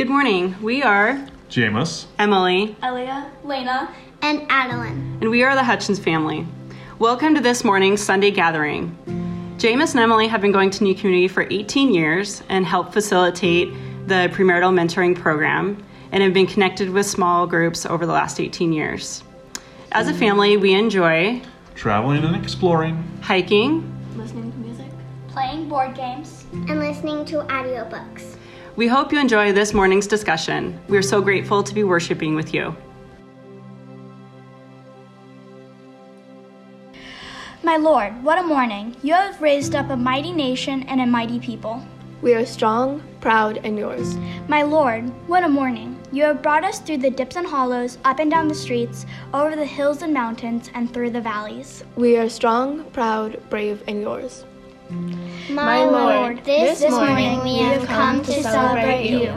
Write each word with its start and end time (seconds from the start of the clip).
Good 0.00 0.08
morning. 0.08 0.56
We 0.62 0.82
are 0.82 1.28
Jameis. 1.50 2.06
Emily, 2.18 2.74
Elia, 2.82 3.30
Lena, 3.44 3.94
and 4.22 4.46
Adeline. 4.48 5.18
and 5.20 5.28
we 5.28 5.42
are 5.42 5.54
the 5.54 5.62
Hutchins 5.62 5.98
family. 5.98 6.46
Welcome 6.98 7.34
to 7.34 7.40
this 7.42 7.64
morning's 7.64 8.00
Sunday 8.00 8.30
gathering. 8.30 8.96
Jameis 9.58 9.90
and 9.90 10.00
Emily 10.00 10.26
have 10.26 10.40
been 10.40 10.52
going 10.52 10.70
to 10.70 10.84
New 10.84 10.94
Community 10.94 11.28
for 11.28 11.46
18 11.50 11.92
years 11.92 12.42
and 12.48 12.64
help 12.64 12.94
facilitate 12.94 13.74
the 14.06 14.30
premarital 14.32 14.72
mentoring 14.72 15.14
program 15.14 15.84
and 16.12 16.22
have 16.22 16.32
been 16.32 16.46
connected 16.46 16.88
with 16.88 17.04
small 17.04 17.46
groups 17.46 17.84
over 17.84 18.06
the 18.06 18.12
last 18.14 18.40
18 18.40 18.72
years. 18.72 19.22
As 19.92 20.08
a 20.08 20.14
family, 20.14 20.56
we 20.56 20.72
enjoy 20.72 21.42
Traveling 21.74 22.24
and 22.24 22.34
exploring. 22.34 23.04
hiking. 23.20 23.84
listening 24.16 24.50
to 24.50 24.58
music, 24.60 24.90
playing 25.28 25.68
board 25.68 25.94
games. 25.94 26.46
And 26.52 26.80
listening 26.80 27.26
to 27.26 27.42
audiobooks. 27.42 28.29
We 28.80 28.88
hope 28.88 29.12
you 29.12 29.20
enjoy 29.20 29.52
this 29.52 29.74
morning's 29.74 30.06
discussion. 30.06 30.80
We 30.88 30.96
are 30.96 31.02
so 31.02 31.20
grateful 31.20 31.62
to 31.62 31.74
be 31.74 31.84
worshiping 31.84 32.34
with 32.34 32.54
you. 32.54 32.74
My 37.62 37.76
Lord, 37.76 38.24
what 38.24 38.38
a 38.38 38.42
morning! 38.42 38.96
You 39.02 39.12
have 39.12 39.42
raised 39.42 39.74
up 39.74 39.90
a 39.90 39.96
mighty 39.98 40.32
nation 40.32 40.84
and 40.84 41.02
a 41.02 41.06
mighty 41.06 41.38
people. 41.38 41.84
We 42.22 42.32
are 42.32 42.46
strong, 42.46 43.02
proud, 43.20 43.58
and 43.64 43.76
yours. 43.76 44.16
My 44.48 44.62
Lord, 44.62 45.10
what 45.28 45.44
a 45.44 45.48
morning! 45.50 46.00
You 46.10 46.24
have 46.24 46.40
brought 46.40 46.64
us 46.64 46.78
through 46.78 47.02
the 47.04 47.10
dips 47.10 47.36
and 47.36 47.46
hollows, 47.46 47.98
up 48.06 48.18
and 48.18 48.30
down 48.30 48.48
the 48.48 48.54
streets, 48.54 49.04
over 49.34 49.56
the 49.56 49.66
hills 49.66 50.00
and 50.00 50.14
mountains, 50.14 50.70
and 50.72 50.90
through 50.90 51.10
the 51.10 51.20
valleys. 51.20 51.84
We 51.96 52.16
are 52.16 52.30
strong, 52.30 52.84
proud, 52.92 53.42
brave, 53.50 53.84
and 53.86 54.00
yours. 54.00 54.46
My 54.90 55.84
Lord, 55.84 56.44
this, 56.44 56.80
this 56.80 56.90
morning 56.90 57.38
morning 57.38 57.44
we 57.44 57.58
have 57.58 57.86
come 57.86 58.22
to 58.24 58.42
celebrate 58.42 59.08
you, 59.08 59.32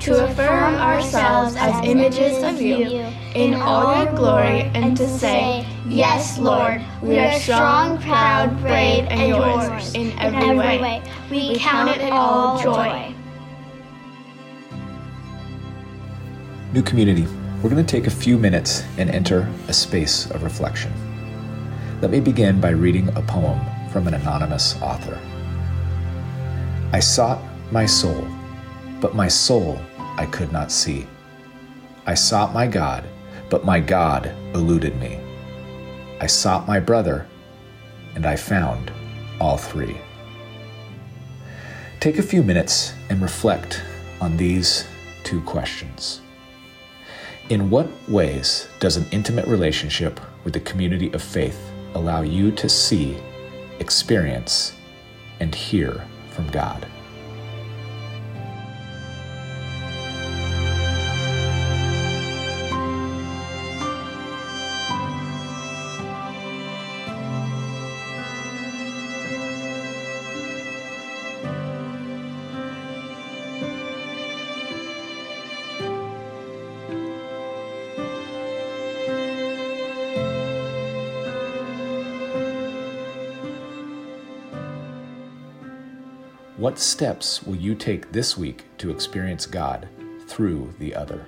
to 0.00 0.24
affirm 0.24 0.74
ourselves 0.74 1.56
as 1.56 1.82
images 1.86 2.42
of 2.42 2.60
you 2.60 3.06
in 3.34 3.54
all 3.54 4.04
your 4.04 4.12
glory, 4.14 4.70
and 4.74 4.94
to 4.98 5.08
say, 5.08 5.66
Yes, 5.86 6.38
Lord, 6.38 6.82
we 7.00 7.18
are 7.18 7.38
strong, 7.40 7.98
proud, 8.02 8.60
brave, 8.60 9.06
and 9.08 9.28
yours 9.28 9.94
in 9.94 10.18
every 10.18 10.58
way. 10.58 11.02
We, 11.30 11.50
We 11.50 11.58
count 11.58 11.90
it 11.90 12.12
all 12.12 12.62
joy. 12.62 13.14
New 16.74 16.82
community, 16.82 17.26
we're 17.62 17.70
going 17.70 17.84
to 17.84 17.90
take 17.90 18.06
a 18.06 18.10
few 18.10 18.36
minutes 18.36 18.84
and 18.98 19.08
enter 19.08 19.50
a 19.68 19.72
space 19.72 20.30
of 20.32 20.42
reflection. 20.42 20.92
Let 22.02 22.10
me 22.10 22.20
begin 22.20 22.60
by 22.60 22.70
reading 22.70 23.08
a 23.16 23.22
poem 23.22 23.58
from 23.90 24.06
an 24.06 24.14
anonymous 24.14 24.80
author. 24.80 25.18
I 26.92 27.00
sought 27.00 27.42
my 27.70 27.86
soul, 27.86 28.26
but 29.00 29.14
my 29.14 29.28
soul 29.28 29.78
I 30.16 30.26
could 30.26 30.52
not 30.52 30.72
see. 30.72 31.06
I 32.06 32.14
sought 32.14 32.54
my 32.54 32.66
God, 32.66 33.04
but 33.50 33.64
my 33.64 33.80
God 33.80 34.26
eluded 34.54 34.98
me. 34.98 35.20
I 36.20 36.26
sought 36.26 36.66
my 36.66 36.80
brother, 36.80 37.26
and 38.14 38.26
I 38.26 38.36
found 38.36 38.90
all 39.40 39.56
three. 39.56 39.96
Take 42.00 42.18
a 42.18 42.22
few 42.22 42.42
minutes 42.42 42.94
and 43.10 43.20
reflect 43.20 43.82
on 44.20 44.36
these 44.36 44.86
two 45.24 45.40
questions. 45.42 46.20
In 47.50 47.70
what 47.70 47.88
ways 48.08 48.68
does 48.78 48.96
an 48.96 49.06
intimate 49.10 49.46
relationship 49.46 50.20
with 50.44 50.52
the 50.52 50.60
community 50.60 51.12
of 51.12 51.22
faith 51.22 51.70
allow 51.94 52.22
you 52.22 52.50
to 52.52 52.68
see, 52.68 53.18
experience, 53.80 54.74
and 55.40 55.54
hear 55.54 56.04
from 56.30 56.48
God? 56.50 56.86
What 86.58 86.80
steps 86.80 87.44
will 87.44 87.54
you 87.54 87.76
take 87.76 88.10
this 88.10 88.36
week 88.36 88.64
to 88.78 88.90
experience 88.90 89.46
God 89.46 89.88
through 90.26 90.74
the 90.80 90.92
other? 90.92 91.24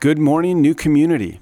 Good 0.00 0.18
morning, 0.18 0.60
new 0.60 0.74
community. 0.74 1.40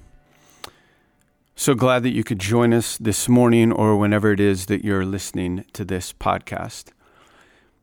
So 1.61 1.75
glad 1.75 2.05
that 2.05 2.11
you 2.11 2.23
could 2.23 2.39
join 2.39 2.73
us 2.73 2.97
this 2.99 3.29
morning 3.29 3.73
or 3.73 3.97
whenever 3.97 4.31
it 4.31 4.39
is 4.39 4.67
that 4.67 4.85
you're 4.85 5.05
listening 5.05 5.65
to 5.73 5.85
this 5.85 6.13
podcast. 6.13 6.93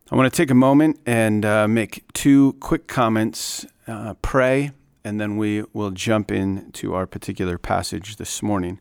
I 0.09 0.15
want 0.15 0.31
to 0.31 0.35
take 0.35 0.49
a 0.49 0.55
moment 0.55 1.01
and 1.05 1.43
uh, 1.43 1.67
make 1.67 2.05
two 2.13 2.53
quick 2.61 2.87
comments, 2.87 3.65
uh, 3.85 4.13
pray, 4.21 4.71
and 5.03 5.19
then 5.19 5.35
we 5.35 5.63
will 5.73 5.91
jump 5.91 6.31
into 6.31 6.93
our 6.93 7.05
particular 7.05 7.57
passage 7.57 8.15
this 8.15 8.41
morning. 8.41 8.79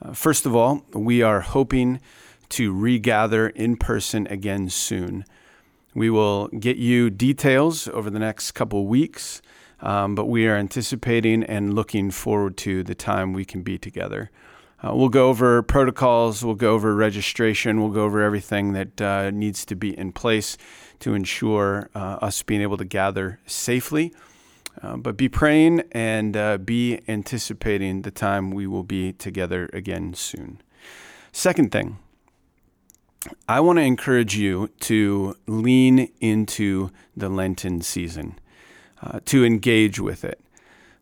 Uh, 0.00 0.12
first 0.12 0.46
of 0.46 0.54
all, 0.54 0.84
we 0.94 1.22
are 1.22 1.40
hoping 1.40 2.00
to 2.50 2.72
regather 2.72 3.48
in 3.48 3.76
person 3.76 4.28
again 4.28 4.68
soon. 4.68 5.24
We 5.92 6.08
will 6.08 6.46
get 6.56 6.76
you 6.76 7.10
details 7.10 7.88
over 7.88 8.08
the 8.08 8.20
next 8.20 8.52
couple 8.52 8.86
weeks. 8.86 9.42
Um, 9.82 10.14
but 10.14 10.26
we 10.26 10.46
are 10.46 10.56
anticipating 10.56 11.42
and 11.42 11.74
looking 11.74 12.10
forward 12.10 12.56
to 12.58 12.82
the 12.82 12.94
time 12.94 13.32
we 13.32 13.44
can 13.44 13.62
be 13.62 13.78
together. 13.78 14.30
Uh, 14.82 14.94
we'll 14.94 15.10
go 15.10 15.28
over 15.28 15.62
protocols, 15.62 16.42
we'll 16.44 16.54
go 16.54 16.74
over 16.74 16.94
registration, 16.94 17.80
we'll 17.80 17.90
go 17.90 18.04
over 18.04 18.22
everything 18.22 18.72
that 18.72 19.00
uh, 19.00 19.30
needs 19.30 19.66
to 19.66 19.74
be 19.74 19.96
in 19.96 20.10
place 20.10 20.56
to 21.00 21.14
ensure 21.14 21.90
uh, 21.94 22.18
us 22.22 22.42
being 22.42 22.62
able 22.62 22.78
to 22.78 22.84
gather 22.84 23.40
safely. 23.46 24.12
Uh, 24.82 24.96
but 24.96 25.16
be 25.16 25.28
praying 25.28 25.82
and 25.92 26.36
uh, 26.36 26.56
be 26.56 27.00
anticipating 27.08 28.02
the 28.02 28.10
time 28.10 28.50
we 28.50 28.66
will 28.66 28.84
be 28.84 29.12
together 29.12 29.68
again 29.72 30.14
soon. 30.14 30.62
Second 31.32 31.70
thing, 31.70 31.98
I 33.46 33.60
want 33.60 33.78
to 33.78 33.82
encourage 33.82 34.36
you 34.36 34.68
to 34.80 35.36
lean 35.46 36.10
into 36.20 36.90
the 37.14 37.28
Lenten 37.28 37.82
season 37.82 38.38
uh, 39.02 39.20
to 39.26 39.44
engage 39.44 39.98
with 39.98 40.24
it, 40.24 40.40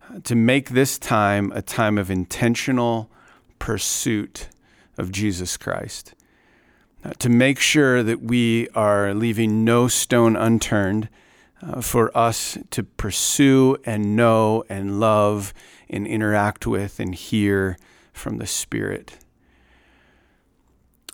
uh, 0.08 0.20
to 0.24 0.34
make 0.34 0.70
this 0.70 0.98
time 0.98 1.52
a 1.52 1.62
time 1.62 1.98
of 1.98 2.10
intentional 2.10 3.10
pursuit 3.58 4.48
of 4.96 5.10
Jesus 5.10 5.56
Christ, 5.56 6.14
uh, 7.04 7.12
to 7.18 7.28
make 7.28 7.60
sure 7.60 8.02
that 8.02 8.22
we 8.22 8.68
are 8.70 9.14
leaving 9.14 9.64
no 9.64 9.88
stone 9.88 10.36
unturned 10.36 11.08
uh, 11.62 11.80
for 11.80 12.16
us 12.16 12.56
to 12.70 12.82
pursue 12.82 13.76
and 13.84 14.14
know 14.14 14.64
and 14.68 15.00
love 15.00 15.52
and 15.90 16.06
interact 16.06 16.66
with 16.66 17.00
and 17.00 17.14
hear 17.14 17.76
from 18.12 18.38
the 18.38 18.46
Spirit. 18.46 19.18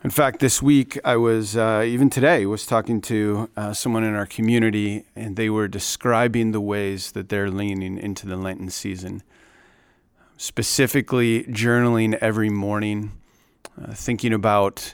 In 0.05 0.11
fact, 0.11 0.41
this 0.41 0.61
week 0.61 0.99
I 1.03 1.17
was, 1.17 1.57
uh, 1.57 1.83
even 1.87 2.11
today, 2.11 2.45
was 2.45 2.67
talking 2.67 3.01
to 3.03 3.49
uh, 3.57 3.73
someone 3.73 4.05
in 4.05 4.15
our 4.15 4.27
community, 4.27 5.07
and 5.17 5.35
they 5.35 5.49
were 5.49 5.67
describing 5.67 6.53
the 6.53 6.61
ways 6.61 7.13
that 7.13 7.31
they're 7.31 7.51
leaning 7.51 7.97
into 7.97 8.27
the 8.27 8.37
Lenten 8.37 8.69
season. 8.69 9.23
Specifically, 10.37 11.45
journaling 11.45 12.19
every 12.21 12.51
morning, 12.51 13.13
uh, 13.83 13.95
thinking 13.95 14.35
about 14.35 14.93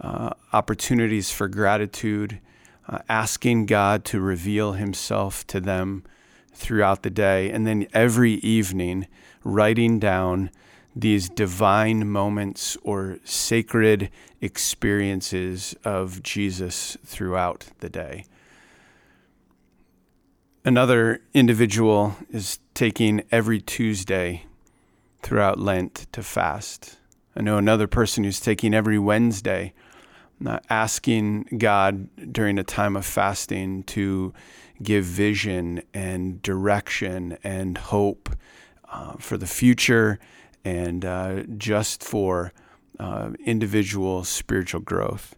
uh, 0.00 0.30
opportunities 0.52 1.32
for 1.32 1.48
gratitude, 1.48 2.38
uh, 2.88 3.00
asking 3.08 3.66
God 3.66 4.04
to 4.04 4.20
reveal 4.20 4.74
Himself 4.74 5.44
to 5.48 5.58
them 5.58 6.04
throughout 6.54 7.02
the 7.02 7.10
day, 7.10 7.50
and 7.50 7.66
then 7.66 7.88
every 7.92 8.34
evening, 8.34 9.08
writing 9.42 9.98
down 9.98 10.52
these 10.94 11.28
divine 11.28 12.10
moments 12.10 12.76
or 12.82 13.18
sacred 13.24 14.10
experiences 14.40 15.74
of 15.84 16.22
Jesus 16.22 16.96
throughout 17.04 17.66
the 17.80 17.88
day. 17.88 18.24
Another 20.64 21.20
individual 21.34 22.16
is 22.30 22.58
taking 22.74 23.22
every 23.32 23.60
Tuesday 23.60 24.44
throughout 25.22 25.58
Lent 25.58 26.06
to 26.12 26.22
fast. 26.22 26.98
I 27.34 27.40
know 27.40 27.56
another 27.56 27.86
person 27.86 28.24
who's 28.24 28.40
taking 28.40 28.74
every 28.74 28.98
Wednesday 28.98 29.72
uh, 30.46 30.58
asking 30.68 31.44
God 31.58 32.08
during 32.32 32.58
a 32.58 32.64
time 32.64 32.96
of 32.96 33.06
fasting 33.06 33.84
to 33.84 34.32
give 34.82 35.04
vision 35.04 35.82
and 35.94 36.42
direction 36.42 37.38
and 37.44 37.78
hope 37.78 38.28
uh, 38.90 39.14
for 39.18 39.36
the 39.36 39.46
future 39.46 40.18
and 40.64 41.04
uh, 41.04 41.42
just 41.56 42.02
for 42.02 42.52
uh, 42.98 43.30
individual 43.44 44.24
spiritual 44.24 44.80
growth. 44.80 45.34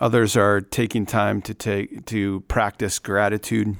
Others 0.00 0.36
are 0.36 0.60
taking 0.60 1.06
time 1.06 1.40
to 1.42 1.54
take 1.54 2.04
to 2.06 2.40
practice 2.42 2.98
gratitude. 2.98 3.76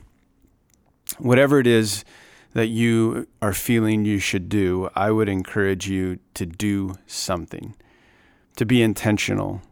Whatever 1.18 1.60
it 1.60 1.66
is 1.66 2.04
that 2.52 2.68
you 2.68 3.26
are 3.40 3.52
feeling 3.52 4.04
you 4.04 4.18
should 4.18 4.48
do, 4.48 4.88
I 4.94 5.10
would 5.10 5.28
encourage 5.28 5.88
you 5.88 6.18
to 6.34 6.46
do 6.46 6.94
something, 7.06 7.74
to 8.56 8.64
be 8.64 8.82
intentional. 8.82 9.62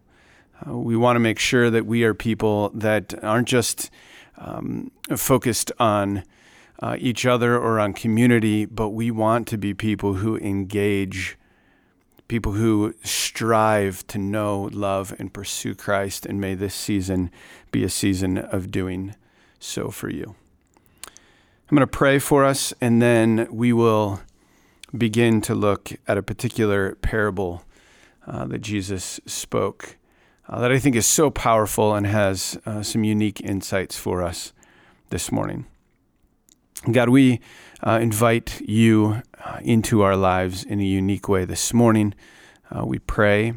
Uh, 0.67 0.77
we 0.77 0.97
want 0.97 1.17
to 1.17 1.21
make 1.21 1.39
sure 1.39 1.71
that 1.71 1.87
we 1.87 2.05
are 2.05 2.15
people 2.15 2.71
that 2.71 3.15
aren't 3.23 3.49
just 3.49 3.91
um, 4.37 4.91
focused 5.17 5.73
on 5.79 6.25
uh, 6.81 6.97
each 6.99 7.27
other 7.27 7.57
or 7.57 7.79
on 7.81 7.93
community, 7.93 8.65
but 8.65 8.91
we 8.91 9.11
want 9.11 9.47
to 9.49 9.59
be 9.59 9.75
people 9.75 10.15
who 10.15 10.37
engage, 10.39 11.37
people 12.29 12.53
who 12.53 12.95
strive 13.03 14.07
to 14.07 14.19
know, 14.19 14.69
love, 14.73 15.15
and 15.19 15.33
pursue 15.33 15.75
Christ. 15.75 16.27
And 16.27 16.41
may 16.41 16.55
this 16.55 16.75
season 16.75 17.31
be 17.71 17.85
a 17.85 17.91
season 17.91 18.39
of 18.39 18.71
doing 18.71 19.15
so 19.59 19.91
for 19.91 20.09
you. 20.09 20.35
I'm 21.07 21.77
going 21.77 21.81
to 21.81 21.87
pray 21.87 22.19
for 22.19 22.45
us, 22.45 22.73
and 22.81 23.03
then 23.03 23.47
we 23.51 23.73
will 23.73 24.21
begin 24.97 25.41
to 25.43 25.55
look 25.55 25.93
at 26.07 26.17
a 26.17 26.23
particular 26.23 26.95
parable 26.97 27.63
uh, 28.27 28.47
that 28.47 28.61
Jesus 28.61 29.21
spoke 29.27 29.97
uh, 30.49 30.61
that 30.61 30.73
I 30.73 30.79
think 30.79 30.97
is 30.97 31.07
so 31.07 31.31
powerful 31.31 31.95
and 31.95 32.07
has 32.07 32.59
uh, 32.65 32.83
some 32.83 33.05
unique 33.05 33.41
insights 33.43 33.99
for 33.99 34.23
us 34.23 34.53
this 35.11 35.31
morning. 35.31 35.67
God, 36.85 37.09
we 37.09 37.41
uh, 37.83 37.99
invite 38.01 38.61
you 38.61 39.23
uh, 39.45 39.59
into 39.63 40.03
our 40.03 40.17
lives 40.17 40.65
in 40.65 40.81
a 40.81 40.85
unique 40.85 41.29
way 41.29 41.45
this 41.45 41.75
morning. 41.75 42.15
Uh, 42.71 42.87
we 42.87 42.99
pray 42.99 43.55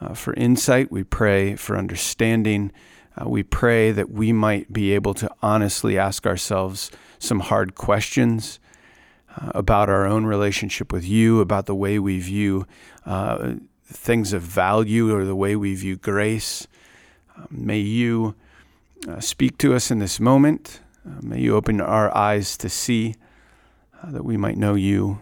uh, 0.00 0.14
for 0.14 0.34
insight, 0.34 0.92
we 0.92 1.02
pray 1.02 1.56
for 1.56 1.76
understanding. 1.76 2.70
we 3.24 3.42
pray 3.42 3.90
that 3.90 4.10
we 4.10 4.32
might 4.32 4.72
be 4.72 4.92
able 4.92 5.14
to 5.14 5.28
honestly 5.42 5.98
ask 5.98 6.26
ourselves 6.26 6.90
some 7.18 7.40
hard 7.40 7.74
questions 7.74 8.60
about 9.36 9.88
our 9.88 10.06
own 10.06 10.24
relationship 10.24 10.92
with 10.92 11.04
you, 11.04 11.40
about 11.40 11.66
the 11.66 11.74
way 11.74 11.98
we 11.98 12.20
view 12.20 12.66
things 13.90 14.32
of 14.32 14.42
value 14.42 15.14
or 15.14 15.24
the 15.24 15.34
way 15.34 15.56
we 15.56 15.74
view 15.74 15.96
grace. 15.96 16.66
Uh, 17.36 17.46
may 17.50 17.78
you 17.78 18.34
uh, 19.08 19.18
speak 19.20 19.56
to 19.58 19.74
us 19.74 19.90
in 19.90 19.98
this 19.98 20.20
moment. 20.20 20.80
Uh, 21.08 21.20
may 21.22 21.40
you 21.40 21.56
open 21.56 21.80
our 21.80 22.14
eyes 22.16 22.56
to 22.58 22.68
see 22.68 23.14
uh, 24.02 24.10
that 24.10 24.24
we 24.24 24.36
might 24.36 24.58
know 24.58 24.74
you 24.74 25.20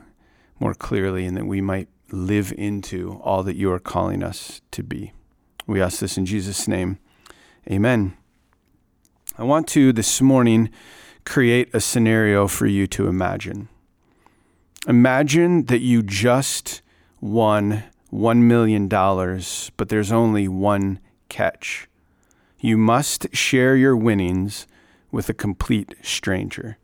more 0.59 0.75
clearly 0.75 1.27
and 1.27 1.37
that 1.37 1.47
we 1.47 1.61
might 1.61 1.89
live 2.11 2.53
into 2.57 3.21
all 3.23 3.43
that 3.43 3.57
you 3.57 3.71
are 3.71 3.79
calling 3.79 4.23
us 4.23 4.61
to 4.71 4.83
be. 4.83 5.13
We 5.67 5.81
ask 5.81 6.01
this 6.01 6.17
in 6.17 6.27
Jesus' 6.27 6.67
name. 6.67 6.99
Amen. 7.71 8.17
I 9.39 9.45
want 9.45 9.69
to 9.69 9.93
this 9.93 10.21
morning 10.21 10.71
create 11.25 11.69
a 11.75 11.81
scenario 11.81 12.49
for 12.49 12.67
you 12.67 12.87
to 12.89 13.07
imagine. 13.07 13.69
Imagine 14.89 15.67
that 15.67 15.81
you 15.81 16.03
just 16.03 16.81
won 17.21 17.85
$1 18.13 18.39
million, 18.39 18.89
but 18.89 19.89
there's 19.89 20.13
only 20.13 20.49
one 20.49 21.01
catch. 21.29 21.89
You 22.61 22.77
must 22.79 23.35
share 23.35 23.77
your 23.77 23.97
winnings 23.97 24.67
with 25.17 25.31
a 25.31 25.35
complete 25.35 25.95
stranger. 26.03 26.77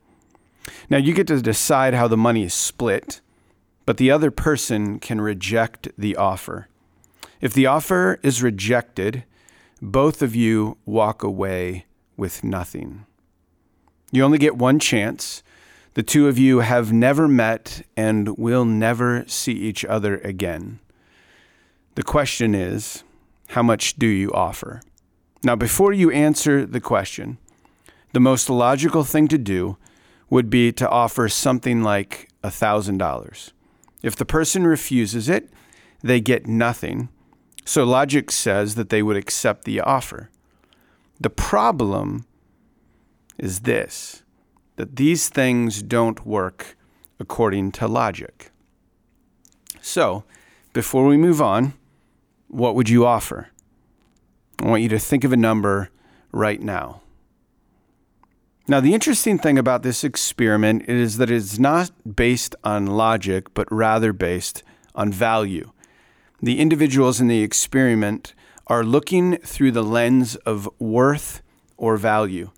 Now, 0.89 0.97
you 0.97 1.13
get 1.13 1.27
to 1.27 1.39
decide 1.39 1.93
how 1.93 2.07
the 2.07 2.17
money 2.17 2.43
is 2.43 2.53
split, 2.53 3.21
but 3.85 3.97
the 3.97 4.09
other 4.09 4.31
person 4.31 4.99
can 4.99 5.21
reject 5.21 5.89
the 5.97 6.15
offer. 6.15 6.67
If 7.41 7.53
the 7.53 7.67
offer 7.67 8.19
is 8.23 8.41
rejected, 8.41 9.23
both 9.83 10.23
of 10.23 10.35
you 10.35 10.77
walk 10.83 11.21
away 11.21 11.85
with 12.17 12.43
nothing. 12.43 13.05
You 14.11 14.23
only 14.23 14.39
get 14.39 14.57
one 14.57 14.79
chance. 14.79 15.43
The 15.93 16.01
two 16.01 16.27
of 16.27 16.39
you 16.39 16.61
have 16.61 16.91
never 16.91 17.27
met 17.27 17.85
and 17.95 18.35
will 18.35 18.65
never 18.65 19.25
see 19.27 19.53
each 19.53 19.85
other 19.85 20.17
again. 20.17 20.79
The 21.93 22.03
question 22.03 22.55
is, 22.55 23.03
how 23.49 23.61
much 23.61 23.95
do 23.97 24.07
you 24.07 24.31
offer? 24.31 24.81
Now, 25.43 25.55
before 25.55 25.93
you 25.93 26.09
answer 26.09 26.65
the 26.65 26.81
question, 26.81 27.37
the 28.13 28.19
most 28.19 28.49
logical 28.49 29.03
thing 29.03 29.27
to 29.27 29.37
do 29.37 29.77
would 30.29 30.49
be 30.49 30.71
to 30.71 30.89
offer 30.89 31.27
something 31.27 31.83
like 31.83 32.29
$1,000. 32.43 33.51
If 34.01 34.15
the 34.15 34.25
person 34.25 34.65
refuses 34.65 35.29
it, 35.29 35.49
they 36.01 36.21
get 36.21 36.47
nothing. 36.47 37.09
So 37.65 37.83
logic 37.83 38.31
says 38.31 38.75
that 38.75 38.89
they 38.89 39.03
would 39.03 39.17
accept 39.17 39.65
the 39.65 39.79
offer. 39.79 40.29
The 41.19 41.29
problem 41.29 42.25
is 43.37 43.61
this 43.61 44.23
that 44.75 44.95
these 44.95 45.29
things 45.29 45.83
don't 45.83 46.25
work 46.25 46.75
according 47.19 47.71
to 47.71 47.87
logic. 47.87 48.49
So, 49.81 50.23
before 50.73 51.05
we 51.05 51.15
move 51.15 51.39
on, 51.43 51.73
what 52.47 52.73
would 52.73 52.89
you 52.89 53.05
offer? 53.05 53.49
I 54.59 54.67
want 54.67 54.81
you 54.81 54.89
to 54.89 54.97
think 54.97 55.23
of 55.23 55.31
a 55.31 55.37
number 55.37 55.91
right 56.31 56.59
now. 56.59 57.02
Now, 58.65 58.79
the 58.79 58.93
interesting 58.93 59.37
thing 59.37 59.57
about 59.57 59.83
this 59.83 60.05
experiment 60.05 60.87
is 60.87 61.17
that 61.17 61.29
it's 61.29 61.59
not 61.59 61.91
based 62.15 62.55
on 62.63 62.85
logic, 62.85 63.53
but 63.53 63.69
rather 63.69 64.13
based 64.13 64.63
on 64.95 65.11
value. 65.11 65.71
The 66.41 66.61
individuals 66.61 67.19
in 67.19 67.27
the 67.27 67.43
experiment 67.43 68.33
are 68.67 68.85
looking 68.85 69.35
through 69.37 69.71
the 69.71 69.83
lens 69.83 70.37
of 70.37 70.69
worth 70.79 71.41
or 71.75 71.97
value. 71.97 72.51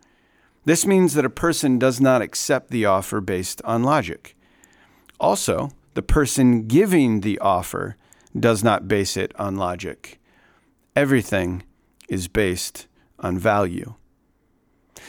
This 0.63 0.85
means 0.85 1.15
that 1.15 1.25
a 1.25 1.29
person 1.29 1.79
does 1.79 1.99
not 1.99 2.21
accept 2.21 2.69
the 2.69 2.85
offer 2.85 3.19
based 3.19 3.59
on 3.63 3.83
logic. 3.83 4.35
Also, 5.19 5.71
the 5.95 6.03
person 6.03 6.67
giving 6.67 7.21
the 7.21 7.39
offer 7.39 7.95
does 8.39 8.63
not 8.63 8.88
base 8.88 9.17
it 9.17 9.31
on 9.39 9.55
logic. 9.55 10.19
Everything 10.95 11.63
is 12.09 12.27
based 12.27 12.85
on 13.19 13.39
value. 13.39 13.95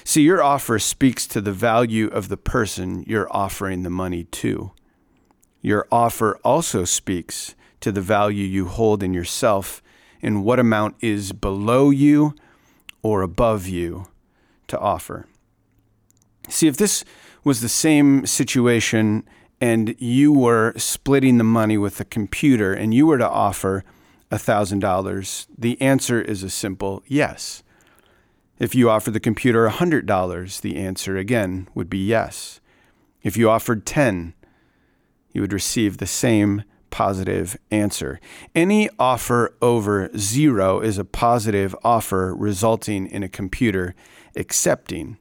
See, 0.04 0.22
your 0.22 0.42
offer 0.42 0.78
speaks 0.78 1.26
to 1.28 1.40
the 1.40 1.52
value 1.52 2.08
of 2.08 2.28
the 2.28 2.36
person 2.36 3.04
you're 3.06 3.32
offering 3.34 3.82
the 3.82 3.90
money 3.90 4.24
to. 4.24 4.72
Your 5.60 5.86
offer 5.90 6.38
also 6.44 6.84
speaks 6.84 7.54
to 7.80 7.92
the 7.92 8.00
value 8.00 8.44
you 8.44 8.66
hold 8.66 9.02
in 9.02 9.14
yourself 9.14 9.82
and 10.22 10.44
what 10.44 10.58
amount 10.58 10.96
is 11.00 11.32
below 11.32 11.90
you 11.90 12.34
or 13.02 13.22
above 13.22 13.66
you 13.66 14.06
to 14.68 14.78
offer. 14.78 15.26
See, 16.48 16.68
if 16.68 16.76
this 16.76 17.04
was 17.44 17.60
the 17.60 17.68
same 17.68 18.26
situation 18.26 19.24
and 19.60 19.94
you 19.98 20.32
were 20.32 20.72
splitting 20.76 21.38
the 21.38 21.44
money 21.44 21.78
with 21.78 22.00
a 22.00 22.04
computer 22.04 22.72
and 22.72 22.92
you 22.92 23.06
were 23.06 23.18
to 23.18 23.28
offer 23.28 23.84
$1,000, 24.30 25.46
the 25.56 25.80
answer 25.80 26.20
is 26.20 26.42
a 26.42 26.50
simple 26.50 27.02
yes. 27.06 27.62
If 28.58 28.74
you 28.74 28.88
offered 28.88 29.12
the 29.12 29.20
computer 29.20 29.68
$100, 29.68 30.60
the 30.60 30.76
answer 30.76 31.16
again 31.16 31.68
would 31.74 31.90
be 31.90 31.98
yes. 31.98 32.60
If 33.22 33.36
you 33.36 33.50
offered 33.50 33.84
10, 33.84 34.32
you 35.32 35.42
would 35.42 35.52
receive 35.52 35.98
the 35.98 36.06
same 36.06 36.64
positive 36.90 37.58
answer. 37.70 38.18
Any 38.54 38.88
offer 38.98 39.54
over 39.60 40.08
zero 40.16 40.80
is 40.80 40.96
a 40.96 41.04
positive 41.04 41.76
offer 41.84 42.34
resulting 42.34 43.06
in 43.06 43.22
a 43.22 43.28
computer 43.28 43.94
accepting 44.34 45.18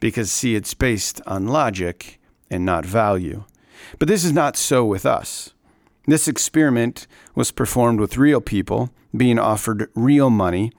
because 0.00 0.32
see 0.32 0.54
it's 0.54 0.72
based 0.72 1.20
on 1.26 1.46
logic 1.46 2.18
and 2.50 2.64
not 2.64 2.86
value. 2.86 3.44
But 3.98 4.08
this 4.08 4.24
is 4.24 4.32
not 4.32 4.56
so 4.56 4.84
with 4.84 5.04
us. 5.04 5.52
This 6.06 6.26
experiment 6.26 7.06
was 7.34 7.52
performed 7.52 8.00
with 8.00 8.16
real 8.16 8.40
people 8.40 8.90
being 9.14 9.38
offered 9.38 9.90
real 9.94 10.30
money, 10.30 10.72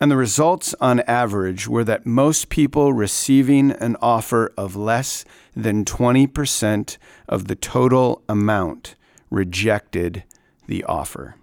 and 0.00 0.10
the 0.10 0.16
results 0.16 0.74
on 0.80 1.00
average 1.00 1.68
were 1.68 1.84
that 1.84 2.06
most 2.06 2.48
people 2.48 2.92
receiving 2.92 3.70
an 3.72 3.96
offer 4.00 4.52
of 4.56 4.74
less 4.74 5.24
than 5.54 5.84
20% 5.84 6.96
of 7.28 7.48
the 7.48 7.54
total 7.54 8.22
amount 8.28 8.94
rejected 9.30 10.24
the 10.66 10.82
offer. 10.84 11.36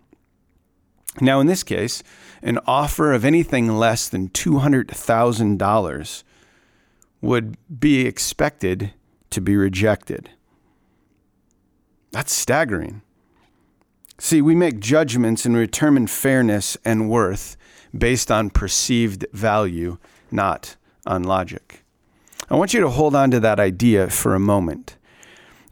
Now, 1.21 1.39
in 1.39 1.47
this 1.47 1.63
case, 1.63 2.03
an 2.41 2.59
offer 2.65 3.13
of 3.13 3.25
anything 3.25 3.77
less 3.77 4.09
than 4.09 4.29
$200,000 4.29 6.23
would 7.21 7.57
be 7.79 8.05
expected 8.05 8.93
to 9.31 9.41
be 9.41 9.57
rejected. 9.57 10.29
That's 12.11 12.31
staggering. 12.31 13.01
See, 14.19 14.41
we 14.41 14.55
make 14.55 14.79
judgments 14.79 15.45
and 15.45 15.55
determine 15.55 16.07
fairness 16.07 16.77
and 16.85 17.09
worth 17.09 17.56
based 17.97 18.31
on 18.31 18.49
perceived 18.49 19.25
value, 19.33 19.97
not 20.31 20.75
on 21.05 21.23
logic. 21.23 21.83
I 22.49 22.55
want 22.55 22.73
you 22.73 22.81
to 22.81 22.89
hold 22.89 23.15
on 23.15 23.31
to 23.31 23.39
that 23.41 23.59
idea 23.59 24.09
for 24.09 24.35
a 24.35 24.39
moment. 24.39 24.97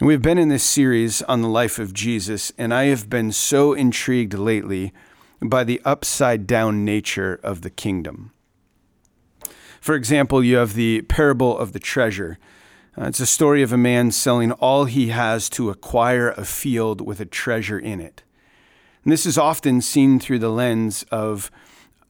We've 0.02 0.22
been 0.22 0.38
in 0.38 0.50
this 0.50 0.64
series 0.64 1.22
on 1.22 1.42
the 1.42 1.48
life 1.48 1.80
of 1.80 1.94
Jesus, 1.94 2.52
and 2.58 2.74
I 2.74 2.86
have 2.86 3.10
been 3.10 3.32
so 3.32 3.74
intrigued 3.74 4.34
lately 4.34 4.92
by 5.42 5.64
the 5.64 5.82
upside 5.86 6.46
down 6.46 6.84
nature 6.84 7.40
of 7.44 7.62
the 7.62 7.70
kingdom. 7.70 8.32
For 9.80 9.96
example, 9.96 10.44
you 10.44 10.58
have 10.58 10.74
the 10.74 11.04
parable 11.04 11.58
of 11.58 11.72
the 11.72 11.80
treasure. 11.80 12.40
Uh, 12.98 13.06
it's 13.06 13.20
a 13.20 13.26
story 13.26 13.62
of 13.62 13.72
a 13.72 13.78
man 13.78 14.12
selling 14.12 14.52
all 14.54 14.86
he 14.86 15.10
has 15.10 15.50
to 15.52 15.70
acquire 15.70 16.32
a 16.32 16.44
field 16.44 17.00
with 17.00 17.20
a 17.20 17.26
treasure 17.26 17.80
in 17.80 18.02
it. 18.02 18.24
And 19.04 19.14
this 19.14 19.26
is 19.26 19.38
often 19.38 19.80
seen 19.82 20.20
through 20.20 20.40
the 20.40 20.50
lens 20.50 21.06
of 21.12 21.52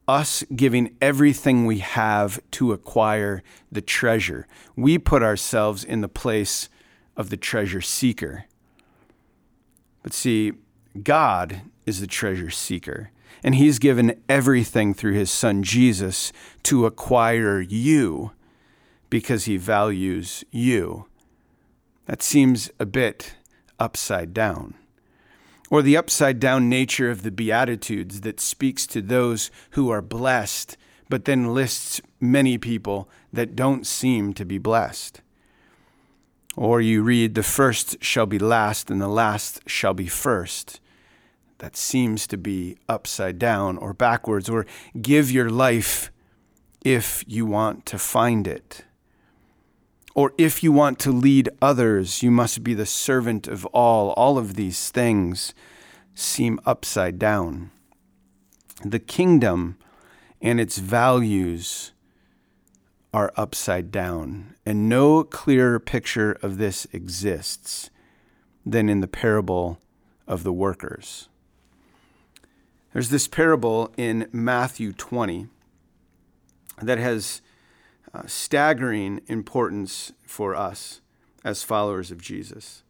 us 0.08 0.44
giving 0.56 0.96
everything 1.02 1.66
we 1.66 1.80
have 1.80 2.40
to 2.52 2.72
acquire 2.72 3.42
the 3.72 3.82
treasure. 3.82 4.48
We 4.76 4.98
put 4.98 5.24
ourselves 5.24 5.84
in 5.84 6.02
the 6.02 6.08
place 6.08 6.70
of 7.18 7.30
the 7.30 7.38
treasure 7.38 7.82
seeker. 7.82 8.46
But 10.04 10.14
see, 10.14 10.54
God 11.02 11.62
is 11.86 12.00
the 12.00 12.08
treasure 12.08 12.50
seeker, 12.50 13.12
and 13.44 13.56
He's 13.56 13.80
given 13.80 14.22
everything 14.30 14.94
through 14.94 15.14
His 15.14 15.32
Son 15.32 15.64
Jesus 15.64 16.32
to 16.64 16.86
acquire 16.86 17.60
you 17.60 18.32
because 19.10 19.46
He 19.46 19.58
values 19.58 20.44
you. 20.52 21.08
That 22.06 22.22
seems 22.22 22.70
a 22.80 22.86
bit 22.86 23.36
upside 23.80 24.34
down 24.34 24.76
or 25.70 25.82
the 25.82 25.98
upside 25.98 26.40
down 26.40 26.70
nature 26.70 27.10
of 27.10 27.24
the 27.24 27.32
Beatitudes 27.32 28.22
that 28.22 28.40
speaks 28.40 28.86
to 28.88 29.02
those 29.02 29.50
who 29.72 29.90
are 29.90 30.02
blessed, 30.02 30.78
but 31.10 31.26
then 31.26 31.54
lists 31.54 32.02
many 32.20 32.58
people 32.58 33.10
that 33.34 33.56
don't 33.56 33.86
seem 33.86 34.34
to 34.34 34.46
be 34.46 34.58
blessed. 34.58 35.22
Or 36.56 36.80
you 36.80 37.04
read, 37.04 37.36
the 37.36 37.44
first 37.44 38.02
shall 38.02 38.26
be 38.26 38.40
last, 38.40 38.90
and 38.90 39.02
the 39.02 39.10
last 39.10 39.62
shall 39.68 39.94
be 39.94 40.08
first. 40.08 40.80
That 41.58 41.76
seems 41.76 42.28
to 42.28 42.38
be 42.38 42.78
upside 42.88 43.40
down 43.40 43.78
or 43.78 43.94
backwards, 43.94 44.50
or 44.50 44.66
give 45.02 45.32
your 45.32 45.50
life 45.50 46.12
if 46.84 47.24
you 47.28 47.46
want 47.46 47.86
to 47.88 47.98
find 47.98 48.48
it. 48.48 48.85
Or 50.16 50.34
if 50.38 50.64
you 50.64 50.72
want 50.72 50.98
to 51.00 51.12
lead 51.12 51.50
others, 51.62 52.24
you 52.24 52.32
must 52.32 52.64
be 52.64 52.74
the 52.74 52.86
servant 52.86 53.48
of 53.48 53.66
all. 53.68 54.12
All 54.12 54.38
of 54.38 54.56
these 54.56 54.90
things 54.90 55.54
seem 56.16 56.60
upside 56.66 57.20
down. 57.20 57.72
The 58.84 59.00
kingdom 59.00 59.78
and 60.42 60.60
its 60.60 60.78
values 60.78 61.92
are 63.14 63.34
upside 63.36 63.92
down, 63.92 64.56
and 64.66 64.90
no 64.90 65.24
clearer 65.24 65.80
picture 65.80 66.38
of 66.42 66.58
this 66.58 66.88
exists 66.94 67.90
than 68.66 68.90
in 68.90 69.02
the 69.02 69.08
parable 69.08 69.80
of 70.28 70.44
the 70.44 70.54
workers. 70.54 71.28
There's 72.94 73.10
this 73.10 73.28
parable 73.28 73.94
in 73.98 74.30
Matthew 74.32 74.94
20 74.94 75.48
that 76.82 76.98
has 76.98 77.42
uh, 78.14 78.24
staggering 78.28 79.22
importance 79.28 80.14
for 80.26 80.56
us 80.56 81.02
as 81.44 81.64
followers 81.64 82.12
of 82.12 82.22
Jesus. 82.22 82.84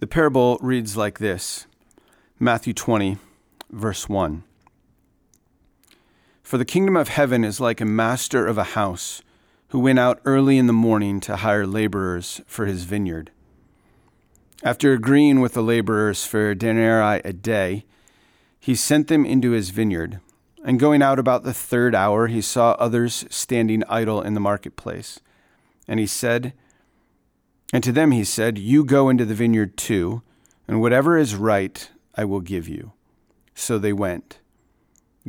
The 0.00 0.06
parable 0.06 0.58
reads 0.60 0.96
like 0.96 1.18
this 1.18 1.66
Matthew 2.38 2.74
20, 2.74 3.18
verse 3.70 4.08
1. 4.08 4.42
For 6.42 6.58
the 6.58 6.64
kingdom 6.64 6.96
of 6.96 7.08
heaven 7.08 7.44
is 7.44 7.60
like 7.60 7.80
a 7.80 7.86
master 7.86 8.46
of 8.46 8.58
a 8.58 8.74
house 8.74 9.22
who 9.68 9.80
went 9.80 9.98
out 9.98 10.20
early 10.24 10.58
in 10.58 10.66
the 10.66 10.72
morning 10.72 11.18
to 11.20 11.36
hire 11.36 11.66
laborers 11.66 12.40
for 12.46 12.66
his 12.66 12.84
vineyard. 12.84 13.30
After 14.62 14.92
agreeing 14.92 15.40
with 15.40 15.54
the 15.54 15.62
laborers 15.62 16.24
for 16.24 16.54
denarii 16.54 17.20
a 17.24 17.32
day, 17.32 17.84
he 18.60 18.74
sent 18.74 19.08
them 19.08 19.24
into 19.24 19.50
his 19.50 19.70
vineyard. 19.70 20.20
And 20.66 20.80
going 20.80 21.00
out 21.00 21.20
about 21.20 21.44
the 21.44 21.54
third 21.54 21.94
hour, 21.94 22.26
he 22.26 22.40
saw 22.40 22.72
others 22.72 23.24
standing 23.30 23.84
idle 23.88 24.20
in 24.20 24.34
the 24.34 24.40
marketplace. 24.40 25.20
And 25.86 26.00
he 26.00 26.08
said, 26.08 26.54
And 27.72 27.84
to 27.84 27.92
them 27.92 28.10
he 28.10 28.24
said, 28.24 28.58
You 28.58 28.84
go 28.84 29.08
into 29.08 29.24
the 29.24 29.36
vineyard 29.36 29.76
too, 29.76 30.22
and 30.66 30.80
whatever 30.80 31.16
is 31.16 31.36
right 31.36 31.88
I 32.16 32.24
will 32.24 32.40
give 32.40 32.68
you. 32.68 32.94
So 33.54 33.78
they 33.78 33.92
went. 33.92 34.40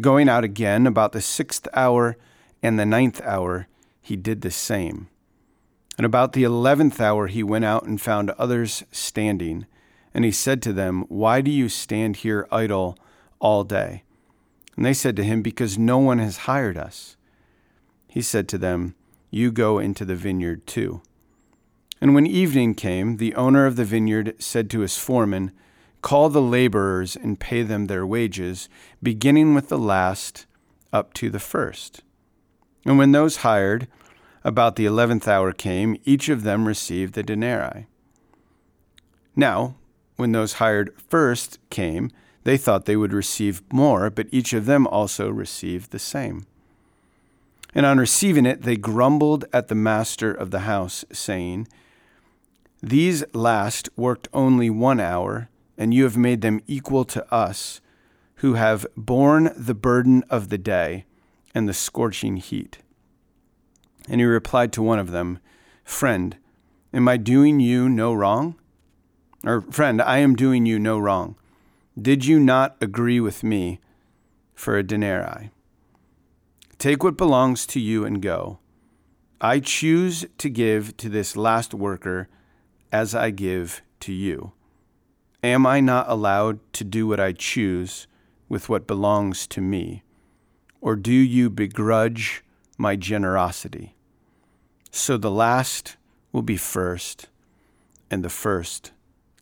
Going 0.01 0.27
out 0.27 0.43
again 0.43 0.87
about 0.87 1.11
the 1.11 1.21
sixth 1.21 1.67
hour 1.75 2.17
and 2.63 2.79
the 2.79 2.85
ninth 2.85 3.21
hour, 3.21 3.67
he 4.01 4.15
did 4.15 4.41
the 4.41 4.49
same. 4.49 5.07
And 5.97 6.05
about 6.05 6.33
the 6.33 6.45
eleventh 6.45 6.99
hour 6.99 7.27
he 7.27 7.43
went 7.43 7.63
out 7.63 7.83
and 7.83 8.01
found 8.01 8.31
others 8.31 8.83
standing. 8.91 9.67
And 10.15 10.25
he 10.25 10.31
said 10.31 10.63
to 10.63 10.73
them, 10.73 11.05
Why 11.09 11.41
do 11.41 11.51
you 11.51 11.69
stand 11.69 12.17
here 12.17 12.47
idle 12.51 12.97
all 13.39 13.63
day? 13.63 14.01
And 14.77 14.85
they 14.85 14.93
said 14.93 15.15
to 15.17 15.23
him, 15.23 15.41
Because 15.41 15.77
no 15.77 15.97
one 15.97 16.19
has 16.19 16.37
hired 16.37 16.77
us. 16.77 17.17
He 18.07 18.21
said 18.21 18.47
to 18.49 18.57
them, 18.57 18.95
You 19.29 19.51
go 19.51 19.79
into 19.79 20.05
the 20.05 20.15
vineyard 20.15 20.65
too. 20.65 21.01
And 21.99 22.13
when 22.13 22.27
evening 22.27 22.75
came, 22.75 23.17
the 23.17 23.35
owner 23.35 23.65
of 23.65 23.75
the 23.75 23.83
vineyard 23.83 24.35
said 24.39 24.69
to 24.69 24.81
his 24.81 24.97
foreman, 24.97 25.51
Call 26.03 26.29
the 26.29 26.41
laborers 26.41 27.15
and 27.15 27.39
pay 27.39 27.63
them 27.63 27.87
their 27.87 28.05
wages, 28.05 28.69
beginning 29.01 29.55
with 29.55 29.69
the 29.69 29.79
last 29.79 30.45
up 30.93 31.13
to 31.15 31.29
the 31.31 31.39
first. 31.39 32.03
And 32.85 32.99
when 32.99 33.11
those 33.11 33.37
hired, 33.37 33.87
about 34.43 34.75
the 34.75 34.85
eleventh 34.85 35.27
hour 35.27 35.51
came, 35.51 35.97
each 36.05 36.29
of 36.29 36.43
them 36.43 36.67
received 36.67 37.17
a 37.17 37.23
denarii. 37.23 37.87
Now, 39.35 39.75
when 40.15 40.31
those 40.31 40.53
hired 40.53 40.93
first 41.09 41.59
came, 41.69 42.11
they 42.47 42.55
thought 42.55 42.85
they 42.85 42.95
would 42.95 43.11
receive 43.11 43.61
more, 43.73 44.09
but 44.09 44.29
each 44.31 44.53
of 44.53 44.67
them 44.67 44.87
also 44.87 45.29
received 45.29 45.91
the 45.91 45.99
same. 45.99 46.45
And 47.75 47.85
on 47.85 47.97
receiving 47.97 48.45
it, 48.45 48.61
they 48.61 48.77
grumbled 48.77 49.43
at 49.51 49.67
the 49.67 49.75
master 49.75 50.31
of 50.31 50.51
the 50.51 50.61
house, 50.61 51.03
saying, 51.11 51.67
These 52.81 53.25
last 53.33 53.89
worked 53.97 54.29
only 54.31 54.69
one 54.69 55.01
hour, 55.01 55.49
and 55.77 55.93
you 55.93 56.05
have 56.05 56.15
made 56.15 56.39
them 56.39 56.61
equal 56.67 57.03
to 57.03 57.33
us, 57.33 57.81
who 58.35 58.53
have 58.53 58.87
borne 58.95 59.51
the 59.57 59.75
burden 59.75 60.23
of 60.29 60.47
the 60.47 60.57
day 60.57 61.03
and 61.53 61.67
the 61.67 61.73
scorching 61.73 62.37
heat. 62.37 62.77
And 64.07 64.21
he 64.21 64.25
replied 64.25 64.71
to 64.71 64.81
one 64.81 64.99
of 64.99 65.11
them, 65.11 65.39
Friend, 65.83 66.33
am 66.93 67.09
I 67.09 67.17
doing 67.17 67.59
you 67.59 67.89
no 67.89 68.13
wrong? 68.13 68.55
Or, 69.43 69.59
friend, 69.63 70.01
I 70.01 70.19
am 70.19 70.33
doing 70.33 70.65
you 70.65 70.79
no 70.79 70.97
wrong. 70.97 71.35
Did 71.99 72.25
you 72.25 72.39
not 72.39 72.77
agree 72.79 73.19
with 73.19 73.43
me 73.43 73.79
for 74.53 74.77
a 74.77 74.83
denarii? 74.83 75.49
Take 76.77 77.03
what 77.03 77.17
belongs 77.17 77.65
to 77.67 77.79
you 77.79 78.05
and 78.05 78.21
go. 78.21 78.59
I 79.41 79.59
choose 79.59 80.23
to 80.37 80.49
give 80.49 80.95
to 80.97 81.09
this 81.09 81.35
last 81.35 81.73
worker 81.73 82.29
as 82.91 83.15
I 83.15 83.31
give 83.31 83.81
to 84.01 84.13
you. 84.13 84.51
Am 85.43 85.65
I 85.65 85.79
not 85.79 86.07
allowed 86.07 86.59
to 86.73 86.83
do 86.83 87.07
what 87.07 87.19
I 87.19 87.31
choose 87.31 88.05
with 88.47 88.69
what 88.69 88.85
belongs 88.85 89.47
to 89.47 89.61
me? 89.61 90.03
Or 90.81 90.95
do 90.95 91.11
you 91.11 91.49
begrudge 91.49 92.43
my 92.77 92.95
generosity? 92.95 93.95
So 94.91 95.17
the 95.17 95.31
last 95.31 95.97
will 96.31 96.43
be 96.43 96.57
first, 96.57 97.29
and 98.11 98.23
the 98.23 98.29
first 98.29 98.91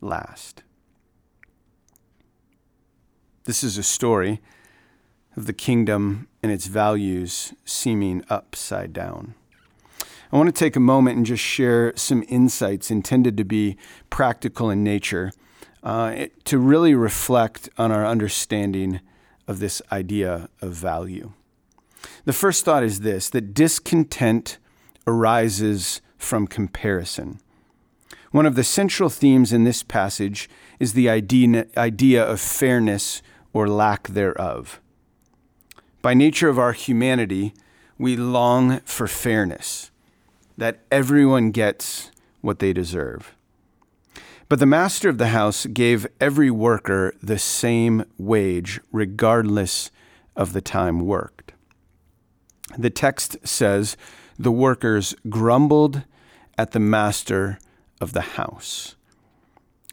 last. 0.00 0.62
This 3.46 3.62
is 3.62 3.78
a 3.78 3.84
story 3.84 4.40
of 5.36 5.46
the 5.46 5.52
kingdom 5.52 6.26
and 6.42 6.50
its 6.50 6.66
values 6.66 7.54
seeming 7.64 8.24
upside 8.28 8.92
down. 8.92 9.34
I 10.32 10.36
want 10.36 10.48
to 10.48 10.52
take 10.52 10.74
a 10.74 10.80
moment 10.80 11.16
and 11.16 11.24
just 11.24 11.44
share 11.44 11.92
some 11.94 12.24
insights 12.28 12.90
intended 12.90 13.36
to 13.36 13.44
be 13.44 13.76
practical 14.10 14.68
in 14.68 14.82
nature 14.82 15.30
uh, 15.84 16.26
to 16.42 16.58
really 16.58 16.96
reflect 16.96 17.68
on 17.78 17.92
our 17.92 18.04
understanding 18.04 18.98
of 19.46 19.60
this 19.60 19.80
idea 19.92 20.48
of 20.60 20.72
value. 20.72 21.32
The 22.24 22.32
first 22.32 22.64
thought 22.64 22.82
is 22.82 23.00
this 23.00 23.30
that 23.30 23.54
discontent 23.54 24.58
arises 25.06 26.00
from 26.18 26.48
comparison. 26.48 27.38
One 28.32 28.44
of 28.44 28.56
the 28.56 28.64
central 28.64 29.08
themes 29.08 29.52
in 29.52 29.62
this 29.62 29.84
passage 29.84 30.50
is 30.80 30.94
the 30.94 31.08
idea 31.08 32.24
of 32.24 32.40
fairness 32.40 33.22
or 33.56 33.66
lack 33.66 34.08
thereof. 34.08 34.82
By 36.02 36.12
nature 36.12 36.50
of 36.50 36.58
our 36.58 36.72
humanity, 36.72 37.54
we 37.96 38.14
long 38.14 38.80
for 38.80 39.06
fairness, 39.06 39.90
that 40.58 40.80
everyone 40.92 41.52
gets 41.52 42.10
what 42.42 42.58
they 42.58 42.74
deserve. 42.74 43.34
But 44.50 44.58
the 44.58 44.66
master 44.66 45.08
of 45.08 45.16
the 45.16 45.28
house 45.28 45.64
gave 45.64 46.06
every 46.20 46.50
worker 46.50 47.14
the 47.22 47.38
same 47.38 48.04
wage, 48.18 48.78
regardless 48.92 49.90
of 50.36 50.52
the 50.52 50.60
time 50.60 51.00
worked. 51.00 51.54
The 52.76 52.90
text 52.90 53.38
says 53.42 53.96
the 54.38 54.52
workers 54.52 55.14
grumbled 55.30 56.02
at 56.58 56.72
the 56.72 56.80
master 56.80 57.58
of 58.02 58.12
the 58.12 58.36
house. 58.36 58.96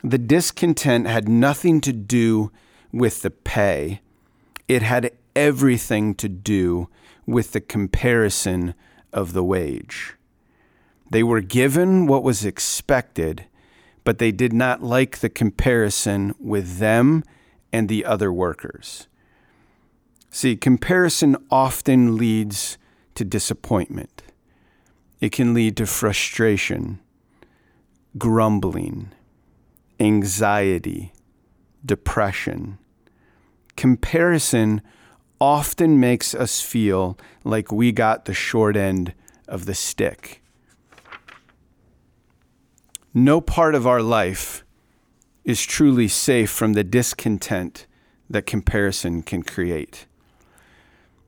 The 0.04 0.18
discontent 0.18 1.08
had 1.08 1.30
nothing 1.30 1.80
to 1.80 1.94
do 1.94 2.52
with 2.94 3.24
the 3.24 3.32
pay, 3.32 4.00
it 4.68 4.84
had 4.84 5.12
everything 5.36 6.16
to 6.16 6.30
do 6.30 6.88
with 7.26 7.52
the 7.52 7.62
comparison 7.62 8.76
of 9.12 9.34
the 9.34 9.44
wage. 9.44 10.16
They 11.10 11.24
were 11.24 11.42
given 11.42 12.08
what 12.08 12.24
was 12.24 12.46
expected, 12.46 13.46
but 14.04 14.20
they 14.20 14.32
did 14.32 14.54
not 14.54 14.84
like 14.84 15.20
the 15.20 15.30
comparison 15.30 16.34
with 16.40 16.78
them 16.78 17.24
and 17.72 17.90
the 17.90 18.06
other 18.06 18.32
workers. 18.32 19.08
See, 20.30 20.56
comparison 20.56 21.36
often 21.52 22.18
leads 22.18 22.78
to 23.16 23.26
disappointment. 23.26 24.24
It 25.20 25.32
can 25.32 25.54
lead 25.54 25.78
to 25.78 25.86
frustration, 25.86 27.00
grumbling, 28.18 29.12
anxiety, 30.00 31.14
depression. 31.86 32.80
Comparison 33.76 34.82
often 35.40 36.00
makes 36.00 36.34
us 36.34 36.62
feel 36.62 37.18
like 37.44 37.72
we 37.72 37.92
got 37.92 38.26
the 38.26 38.34
short 38.34 38.78
end 38.78 39.14
of 39.48 39.66
the 39.66 39.74
stick. 39.74 40.42
No 43.14 43.42
part 43.42 43.76
of 43.76 43.86
our 43.86 44.02
life 44.02 44.64
is 45.44 45.66
truly 45.66 46.08
safe 46.08 46.50
from 46.50 46.74
the 46.74 46.84
discontent 46.84 47.86
that 48.30 48.46
comparison 48.46 49.22
can 49.22 49.44
create. 49.44 50.08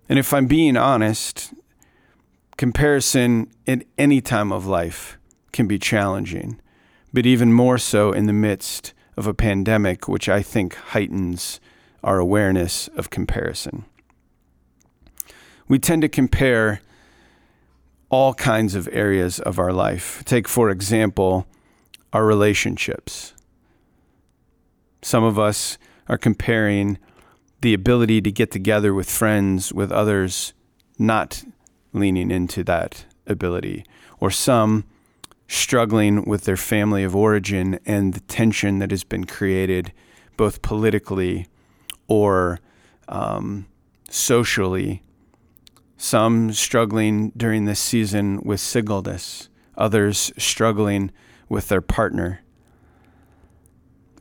And 0.07 0.17
if 0.17 0.33
I'm 0.33 0.47
being 0.47 0.77
honest, 0.77 1.53
comparison 2.57 3.51
at 3.67 3.83
any 3.97 4.21
time 4.21 4.51
of 4.51 4.65
life 4.65 5.17
can 5.51 5.67
be 5.67 5.77
challenging, 5.77 6.59
but 7.13 7.25
even 7.25 7.51
more 7.51 7.77
so 7.77 8.11
in 8.11 8.25
the 8.25 8.33
midst 8.33 8.93
of 9.17 9.27
a 9.27 9.33
pandemic, 9.33 10.07
which 10.07 10.29
I 10.29 10.41
think 10.41 10.75
heightens 10.75 11.59
our 12.05 12.19
awareness 12.19 12.87
of 12.95 13.09
comparison. 13.09 13.83
We 15.67 15.79
tend 15.79 16.03
to 16.03 16.07
compare 16.07 16.79
all 18.09 18.35
kinds 18.35 18.75
of 18.75 18.87
areas 18.91 19.39
of 19.39 19.57
our 19.57 19.73
life. 19.73 20.23
Take, 20.23 20.47
for 20.47 20.69
example, 20.69 21.47
our 22.13 22.23
relationships. 22.23 23.33
Some 25.01 25.23
of 25.23 25.39
us 25.39 25.79
are 26.07 26.17
comparing 26.17 26.99
the 27.61 27.73
ability 27.73 28.21
to 28.21 28.31
get 28.31 28.51
together 28.51 28.93
with 28.93 29.09
friends, 29.09 29.73
with 29.73 29.91
others, 29.91 30.53
not 30.99 31.43
leaning 31.91 32.29
into 32.29 32.63
that 32.63 33.05
ability, 33.25 33.83
or 34.19 34.29
some 34.29 34.85
struggling 35.47 36.23
with 36.25 36.43
their 36.43 36.57
family 36.57 37.03
of 37.03 37.15
origin 37.15 37.79
and 37.85 38.13
the 38.13 38.19
tension 38.21 38.77
that 38.79 38.91
has 38.91 39.03
been 39.03 39.25
created 39.25 39.91
both 40.37 40.61
politically 40.61 41.47
or 42.07 42.59
um, 43.07 43.67
socially. 44.09 45.01
Some 45.97 46.51
struggling 46.53 47.31
during 47.37 47.65
this 47.65 47.79
season 47.79 48.41
with 48.43 48.59
singleness, 48.59 49.49
others 49.77 50.31
struggling 50.37 51.11
with 51.47 51.69
their 51.69 51.81
partner 51.81 52.41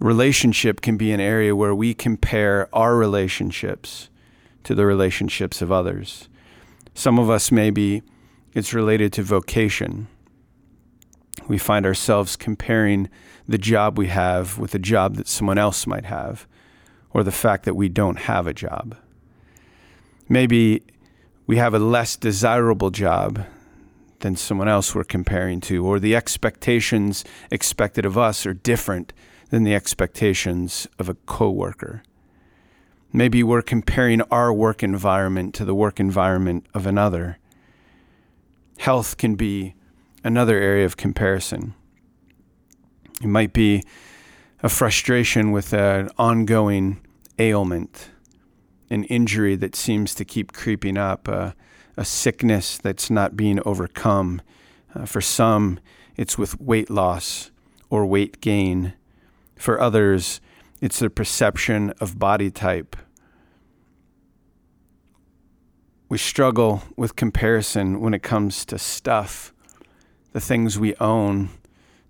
relationship 0.01 0.81
can 0.81 0.97
be 0.97 1.13
an 1.13 1.21
area 1.21 1.55
where 1.55 1.75
we 1.75 1.95
compare 1.95 2.69
our 2.75 2.97
relationships 2.97 4.11
to 4.63 4.75
the 4.75 4.87
relationships 4.87 5.63
of 5.63 5.73
others. 5.73 6.29
Some 6.95 7.19
of 7.19 7.31
us 7.31 7.51
maybe 7.51 8.03
it's 8.53 8.75
related 8.75 9.13
to 9.15 9.23
vocation. 9.23 10.09
We 11.49 11.59
find 11.59 11.85
ourselves 11.85 12.37
comparing 12.37 13.09
the 13.49 13.59
job 13.59 13.99
we 13.99 14.09
have 14.09 14.59
with 14.59 14.73
the 14.73 14.79
job 14.79 15.17
that 15.17 15.29
someone 15.29 15.59
else 15.59 15.87
might 15.87 16.05
have, 16.05 16.47
or 17.15 17.23
the 17.23 17.33
fact 17.33 17.65
that 17.65 17.75
we 17.75 17.89
don't 17.89 18.19
have 18.19 18.47
a 18.47 18.53
job. 18.53 18.97
Maybe 20.29 20.83
we 21.47 21.57
have 21.57 21.73
a 21.73 21.79
less 21.79 22.17
desirable 22.17 22.91
job 22.91 23.47
than 24.21 24.37
someone 24.37 24.69
else 24.69 24.95
we're 24.95 25.05
comparing 25.05 25.61
to, 25.61 25.87
or 25.87 26.01
the 26.01 26.17
expectations 26.17 27.25
expected 27.51 28.05
of 28.05 28.19
us 28.19 28.45
are 28.45 28.55
different 28.55 29.13
than 29.51 29.65
the 29.65 29.75
expectations 29.75 30.89
of 30.99 31.09
a 31.09 31.15
coworker. 31.15 32.03
Maybe 33.13 33.45
we're 33.45 33.63
comparing 33.63 34.23
our 34.23 34.53
work 34.53 34.83
environment 34.83 35.55
to 35.55 35.65
the 35.65 35.75
work 35.75 36.01
environment 36.01 36.67
of 36.75 36.87
another. 36.87 37.39
Health 38.79 39.19
can 39.19 39.37
be 39.37 39.75
another 40.25 40.59
area 40.59 40.85
of 40.85 40.97
comparison. 40.97 41.75
It 43.23 43.29
might 43.29 43.53
be 43.53 43.85
a 44.65 44.69
frustration 44.71 45.53
with 45.53 45.75
an 45.75 46.09
ongoing 46.17 46.99
ailment, 47.39 48.09
an 48.89 49.05
injury 49.05 49.55
that 49.57 49.77
seems 49.77 50.15
to 50.15 50.25
keep 50.25 50.55
creeping 50.55 50.97
up, 50.97 51.29
a, 51.29 51.55
sickness 52.03 52.79
that's 52.79 53.11
not 53.11 53.37
being 53.37 53.61
overcome. 53.67 54.41
Uh, 54.95 55.05
for 55.05 55.21
some, 55.21 55.79
it's 56.17 56.39
with 56.39 56.59
weight 56.59 56.89
loss 56.89 57.51
or 57.91 58.07
weight 58.07 58.41
gain. 58.41 58.95
For 59.55 59.79
others, 59.79 60.41
it's 60.81 60.99
the 60.99 61.11
perception 61.11 61.91
of 62.01 62.19
body 62.19 62.51
type. 62.51 62.97
We 66.09 66.17
struggle 66.17 66.85
with 66.97 67.17
comparison 67.17 68.01
when 68.01 68.15
it 68.15 68.23
comes 68.23 68.65
to 68.65 68.79
stuff, 68.79 69.53
the 70.33 70.41
things 70.41 70.79
we 70.79 70.97
own, 70.97 71.51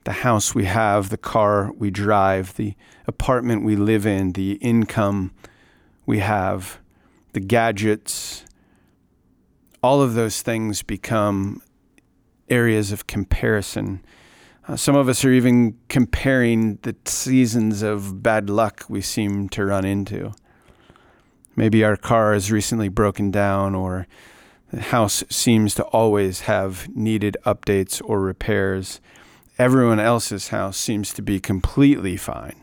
the 0.05 0.12
house 0.12 0.55
we 0.55 0.64
have, 0.64 1.09
the 1.09 1.17
car 1.17 1.73
we 1.73 1.90
drive, 1.90 2.55
the 2.57 2.75
apartment 3.07 3.64
we 3.64 3.77
live 3.77 4.07
in, 4.07 4.33
the 4.33 4.53
income 4.55 5.33
we 6.07 6.19
have, 6.19 6.79
the 7.33 7.40
gadgets. 7.40 8.45
All 9.83 10.03
of 10.03 10.14
those 10.14 10.43
things 10.43 10.83
become 10.83 11.62
areas 12.49 12.93
of 12.93 13.07
comparison 13.07 14.03
uh, 14.67 14.77
some 14.77 14.97
of 14.97 15.09
us 15.09 15.25
are 15.25 15.33
even 15.33 15.77
comparing 15.88 16.77
the 16.83 16.97
seasons 17.05 17.83
of 17.83 18.23
bad 18.23 18.49
luck 18.49 18.87
we 18.88 19.03
seem 19.03 19.49
to 19.51 19.64
run 19.64 19.85
into. 19.85 20.33
Maybe 21.55 21.85
our 21.85 21.97
car 21.97 22.35
is 22.35 22.51
recently 22.51 22.88
broken 22.88 23.31
down, 23.31 23.75
or 23.75 24.07
the 24.73 24.81
house 24.81 25.23
seems 25.29 25.75
to 25.75 25.85
always 25.85 26.40
have 26.40 26.88
needed 26.97 27.37
updates 27.45 28.01
or 28.05 28.21
repairs. 28.21 29.01
Everyone 29.57 30.01
else's 30.01 30.49
house 30.49 30.77
seems 30.77 31.12
to 31.14 31.23
be 31.23 31.38
completely 31.38 32.17
fine. 32.17 32.57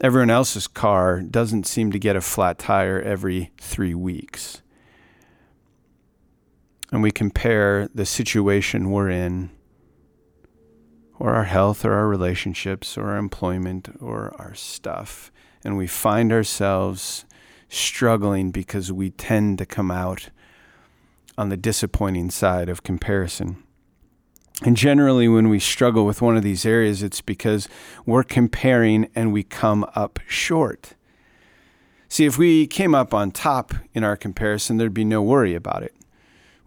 Everyone 0.00 0.30
else's 0.30 0.66
car 0.66 1.20
doesn't 1.20 1.66
seem 1.66 1.92
to 1.92 1.98
get 1.98 2.16
a 2.16 2.22
flat 2.22 2.58
tire 2.58 3.02
every 3.02 3.50
three 3.60 3.94
weeks. 3.94 4.62
And 6.90 7.02
we 7.02 7.10
compare 7.10 7.86
the 7.94 8.06
situation 8.06 8.90
we're 8.90 9.10
in 9.10 9.50
or 11.18 11.34
our 11.34 11.44
health 11.44 11.84
or 11.84 11.92
our 11.92 12.08
relationships 12.08 12.96
or 12.96 13.10
our 13.10 13.18
employment 13.18 13.94
or 14.00 14.34
our 14.38 14.54
stuff. 14.54 15.30
And 15.62 15.76
we 15.76 15.86
find 15.86 16.32
ourselves 16.32 17.26
struggling 17.68 18.50
because 18.50 18.90
we 18.90 19.10
tend 19.10 19.58
to 19.58 19.66
come 19.66 19.90
out 19.90 20.30
on 21.36 21.50
the 21.50 21.58
disappointing 21.58 22.30
side 22.30 22.70
of 22.70 22.82
comparison. 22.82 23.62
And 24.62 24.76
generally, 24.76 25.26
when 25.26 25.48
we 25.48 25.58
struggle 25.58 26.04
with 26.04 26.20
one 26.20 26.36
of 26.36 26.42
these 26.42 26.66
areas, 26.66 27.02
it's 27.02 27.22
because 27.22 27.66
we're 28.04 28.22
comparing 28.22 29.08
and 29.14 29.32
we 29.32 29.42
come 29.42 29.86
up 29.94 30.18
short. 30.26 30.94
See, 32.08 32.26
if 32.26 32.36
we 32.36 32.66
came 32.66 32.94
up 32.94 33.14
on 33.14 33.30
top 33.30 33.72
in 33.94 34.04
our 34.04 34.16
comparison, 34.16 34.76
there'd 34.76 34.92
be 34.92 35.04
no 35.04 35.22
worry 35.22 35.54
about 35.54 35.82
it. 35.82 35.94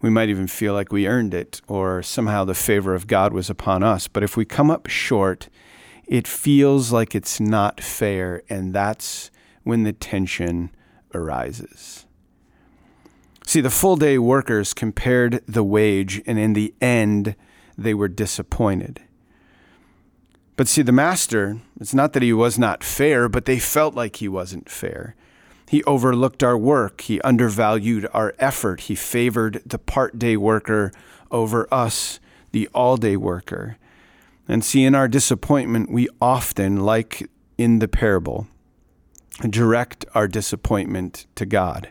We 0.00 0.10
might 0.10 0.28
even 0.28 0.48
feel 0.48 0.74
like 0.74 0.90
we 0.90 1.06
earned 1.06 1.34
it 1.34 1.60
or 1.68 2.02
somehow 2.02 2.44
the 2.44 2.54
favor 2.54 2.94
of 2.94 3.06
God 3.06 3.32
was 3.32 3.48
upon 3.48 3.82
us. 3.82 4.08
But 4.08 4.22
if 4.22 4.36
we 4.36 4.44
come 4.44 4.70
up 4.70 4.88
short, 4.88 5.48
it 6.06 6.26
feels 6.26 6.92
like 6.92 7.14
it's 7.14 7.40
not 7.40 7.80
fair, 7.80 8.42
and 8.48 8.74
that's 8.74 9.30
when 9.62 9.84
the 9.84 9.92
tension 9.92 10.70
arises. 11.14 12.06
See, 13.46 13.60
the 13.60 13.70
full 13.70 13.96
day 13.96 14.18
workers 14.18 14.74
compared 14.74 15.42
the 15.46 15.64
wage, 15.64 16.22
and 16.26 16.38
in 16.38 16.54
the 16.54 16.74
end, 16.80 17.36
they 17.76 17.94
were 17.94 18.08
disappointed. 18.08 19.00
But 20.56 20.68
see, 20.68 20.82
the 20.82 20.92
master, 20.92 21.58
it's 21.80 21.94
not 21.94 22.12
that 22.12 22.22
he 22.22 22.32
was 22.32 22.58
not 22.58 22.84
fair, 22.84 23.28
but 23.28 23.44
they 23.44 23.58
felt 23.58 23.94
like 23.94 24.16
he 24.16 24.28
wasn't 24.28 24.70
fair. 24.70 25.16
He 25.68 25.82
overlooked 25.84 26.42
our 26.42 26.56
work. 26.56 27.00
He 27.00 27.20
undervalued 27.22 28.06
our 28.12 28.34
effort. 28.38 28.82
He 28.82 28.94
favored 28.94 29.62
the 29.66 29.78
part 29.78 30.18
day 30.18 30.36
worker 30.36 30.92
over 31.30 31.66
us, 31.72 32.20
the 32.52 32.68
all 32.74 32.96
day 32.96 33.16
worker. 33.16 33.76
And 34.46 34.64
see, 34.64 34.84
in 34.84 34.94
our 34.94 35.08
disappointment, 35.08 35.90
we 35.90 36.08
often, 36.20 36.84
like 36.84 37.28
in 37.58 37.78
the 37.78 37.88
parable, 37.88 38.46
direct 39.48 40.04
our 40.14 40.28
disappointment 40.28 41.26
to 41.34 41.46
God. 41.46 41.90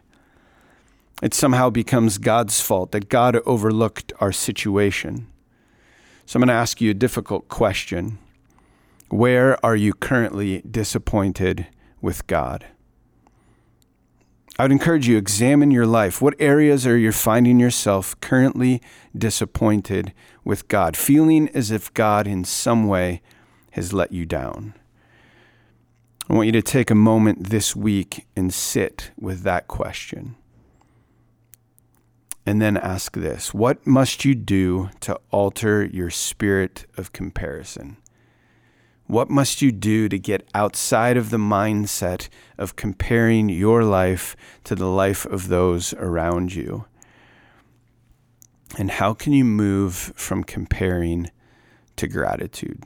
It 1.21 1.33
somehow 1.33 1.69
becomes 1.69 2.17
God's 2.17 2.61
fault 2.61 2.91
that 2.91 3.09
God 3.09 3.35
overlooked 3.45 4.13
our 4.19 4.31
situation. 4.31 5.27
So 6.25 6.37
I'm 6.37 6.41
going 6.41 6.47
to 6.47 6.53
ask 6.53 6.81
you 6.81 6.91
a 6.91 6.95
difficult 6.95 7.47
question. 7.47 8.17
Where 9.09 9.63
are 9.63 9.75
you 9.75 9.93
currently 9.93 10.61
disappointed 10.61 11.67
with 12.01 12.25
God? 12.27 12.65
I 14.57 14.63
would 14.63 14.71
encourage 14.71 15.07
you 15.07 15.17
examine 15.17 15.71
your 15.71 15.87
life. 15.87 16.21
What 16.21 16.35
areas 16.39 16.85
are 16.85 16.97
you 16.97 17.11
finding 17.11 17.59
yourself 17.59 18.19
currently 18.21 18.81
disappointed 19.17 20.13
with 20.45 20.67
God, 20.67 20.95
feeling 20.95 21.49
as 21.49 21.71
if 21.71 21.93
God 21.93 22.27
in 22.27 22.43
some 22.43 22.87
way 22.87 23.21
has 23.71 23.93
let 23.93 24.11
you 24.11 24.25
down? 24.25 24.75
I 26.29 26.33
want 26.33 26.45
you 26.45 26.51
to 26.53 26.61
take 26.61 26.89
a 26.89 26.95
moment 26.95 27.49
this 27.49 27.75
week 27.75 28.27
and 28.35 28.53
sit 28.53 29.11
with 29.19 29.41
that 29.41 29.67
question. 29.67 30.35
And 32.45 32.61
then 32.61 32.77
ask 32.77 33.13
this 33.13 33.53
What 33.53 33.85
must 33.87 34.25
you 34.25 34.35
do 34.35 34.89
to 35.01 35.19
alter 35.31 35.85
your 35.85 36.09
spirit 36.09 36.85
of 36.97 37.13
comparison? 37.13 37.97
What 39.05 39.29
must 39.29 39.61
you 39.61 39.71
do 39.71 40.07
to 40.09 40.17
get 40.17 40.47
outside 40.55 41.17
of 41.17 41.29
the 41.29 41.37
mindset 41.37 42.29
of 42.57 42.75
comparing 42.75 43.49
your 43.49 43.83
life 43.83 44.35
to 44.63 44.75
the 44.75 44.87
life 44.87 45.25
of 45.25 45.49
those 45.49 45.93
around 45.95 46.55
you? 46.55 46.85
And 48.77 48.89
how 48.89 49.13
can 49.13 49.33
you 49.33 49.45
move 49.45 49.93
from 50.15 50.43
comparing 50.43 51.29
to 51.97 52.07
gratitude? 52.07 52.83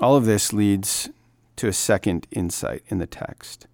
All 0.00 0.16
of 0.16 0.24
this 0.24 0.52
leads 0.52 1.10
to 1.56 1.68
a 1.68 1.72
second 1.72 2.26
insight 2.32 2.82
in 2.88 2.98
the 2.98 3.06
text. 3.06 3.68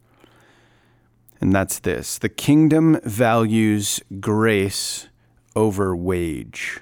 And 1.41 1.53
that's 1.53 1.79
this 1.79 2.19
the 2.19 2.29
kingdom 2.29 3.01
values 3.05 4.01
grace 4.21 5.09
over 5.55 5.95
wage. 5.97 6.81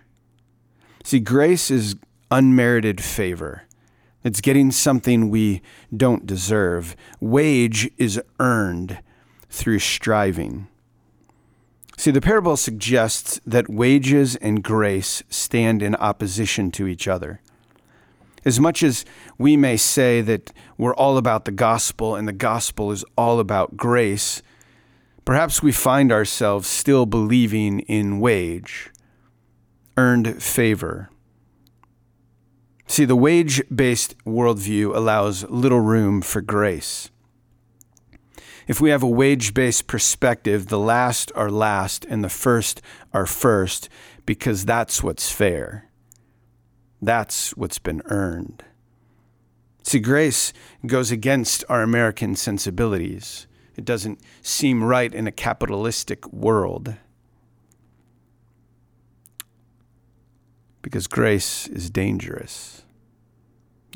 See, 1.05 1.21
grace 1.21 1.71
is 1.71 1.97
unmerited 2.31 3.03
favor. 3.03 3.63
It's 4.25 4.41
getting 4.41 4.73
something 4.73 5.31
we 5.31 5.63
don't 5.97 6.27
deserve. 6.27 6.97
Wage 7.21 7.89
is 7.97 8.21
earned 8.41 8.99
through 9.49 9.79
striving. 9.79 10.67
See, 11.97 12.11
the 12.11 12.21
parable 12.21 12.57
suggests 12.57 13.41
that 13.47 13.71
wages 13.71 14.37
and 14.37 14.63
grace 14.63 15.23
stand 15.31 15.81
in 15.81 15.95
opposition 15.95 16.71
to 16.73 16.87
each 16.87 17.07
other. 17.09 17.41
As 18.47 18.61
much 18.61 18.85
as 18.85 19.05
we 19.39 19.57
may 19.57 19.77
say 19.77 20.21
that 20.21 20.53
we're 20.79 20.95
all 20.95 21.19
about 21.19 21.47
the 21.47 21.51
gospel 21.51 22.15
and 22.15 22.29
the 22.29 22.33
gospel 22.33 22.93
is 22.93 23.05
all 23.19 23.41
about 23.41 23.77
grace, 23.77 24.41
perhaps 25.25 25.65
we 25.65 25.73
find 25.73 26.13
ourselves 26.13 26.69
still 26.69 27.07
believing 27.07 27.81
in 27.81 28.21
wage, 28.21 28.93
earned 29.97 30.41
favor. 30.41 31.11
See, 32.87 33.05
the 33.05 33.17
wage 33.17 33.65
based 33.75 34.17
worldview 34.25 34.95
allows 34.95 35.43
little 35.51 35.81
room 35.81 36.23
for 36.23 36.41
grace. 36.41 37.11
If 38.69 38.81
we 38.81 38.91
have 38.91 39.03
a 39.03 39.09
wage 39.09 39.55
based 39.55 39.89
perspective, 39.89 40.69
the 40.69 40.79
last 40.79 41.33
are 41.35 41.51
last 41.51 42.05
and 42.05 42.23
the 42.23 42.29
first 42.29 42.81
are 43.13 43.27
first 43.27 43.89
because 44.25 44.65
that's 44.65 45.03
what's 45.03 45.33
fair. 45.33 45.91
That's 47.01 47.57
what's 47.57 47.79
been 47.79 48.03
earned. 48.07 48.65
See, 49.83 50.01
grace 50.01 50.53
goes 50.85 51.11
against 51.11 51.65
our 51.69 51.83
American 51.83 52.35
sensibilities. 52.35 53.47
It 53.77 53.85
doesn't 53.85 54.21
seem 54.43 54.83
right 54.83 55.15
in 55.15 55.27
a 55.27 55.33
capitalistic 55.33 56.27
world. 56.33 56.95
Because 60.83 61.07
grace 61.07 61.69
is 61.69 61.91
dangerous. 61.91 62.83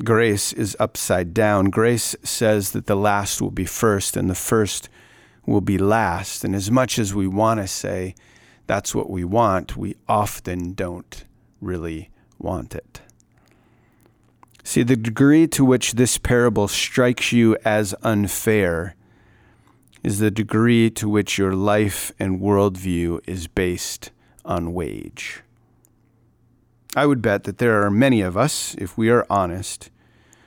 Grace 0.03 0.53
is 0.53 0.77
upside 0.79 1.33
down. 1.33 1.65
Grace 1.65 2.15
says 2.23 2.71
that 2.71 2.87
the 2.87 2.95
last 2.95 3.41
will 3.41 3.51
be 3.51 3.65
first 3.65 4.15
and 4.15 4.29
the 4.29 4.35
first 4.35 4.89
will 5.45 5.61
be 5.61 5.77
last. 5.77 6.43
And 6.43 6.55
as 6.55 6.71
much 6.71 6.97
as 6.97 7.13
we 7.13 7.27
want 7.27 7.59
to 7.59 7.67
say 7.67 8.15
that's 8.67 8.95
what 8.95 9.09
we 9.09 9.23
want, 9.23 9.75
we 9.75 9.95
often 10.07 10.73
don't 10.73 11.25
really 11.59 12.09
want 12.43 12.75
it. 12.75 13.01
See, 14.63 14.83
the 14.83 14.95
degree 14.95 15.47
to 15.47 15.65
which 15.65 15.93
this 15.93 16.17
parable 16.17 16.67
strikes 16.67 17.31
you 17.31 17.57
as 17.65 17.95
unfair 18.03 18.95
is 20.03 20.19
the 20.19 20.31
degree 20.31 20.89
to 20.91 21.09
which 21.09 21.37
your 21.37 21.53
life 21.53 22.11
and 22.19 22.39
worldview 22.39 23.19
is 23.27 23.47
based 23.47 24.11
on 24.45 24.73
wage. 24.73 25.41
I 26.95 27.05
would 27.05 27.21
bet 27.21 27.45
that 27.45 27.57
there 27.57 27.83
are 27.83 27.91
many 27.91 28.21
of 28.21 28.35
us, 28.35 28.75
if 28.77 28.97
we 28.97 29.09
are 29.09 29.25
honest, 29.29 29.89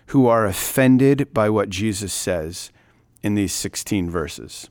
who 0.06 0.26
are 0.26 0.44
offended 0.44 1.32
by 1.32 1.48
what 1.48 1.70
Jesus 1.70 2.12
says 2.12 2.70
in 3.22 3.34
these 3.34 3.52
16 3.52 4.10
verses. 4.10 4.68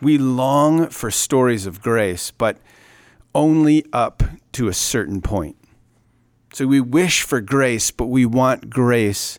We 0.00 0.18
long 0.18 0.88
for 0.88 1.10
stories 1.10 1.66
of 1.66 1.82
grace, 1.82 2.30
but 2.30 2.58
only 3.36 3.84
up 3.92 4.22
to 4.52 4.66
a 4.66 4.72
certain 4.72 5.20
point. 5.20 5.56
So 6.54 6.66
we 6.66 6.80
wish 6.80 7.22
for 7.22 7.42
grace, 7.42 7.90
but 7.90 8.06
we 8.06 8.24
want 8.24 8.70
grace 8.70 9.38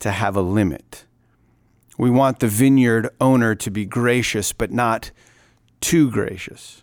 to 0.00 0.10
have 0.10 0.34
a 0.34 0.42
limit. 0.42 1.04
We 1.96 2.10
want 2.10 2.40
the 2.40 2.48
vineyard 2.48 3.08
owner 3.20 3.54
to 3.54 3.70
be 3.70 3.86
gracious, 3.86 4.52
but 4.52 4.72
not 4.72 5.12
too 5.80 6.10
gracious. 6.10 6.82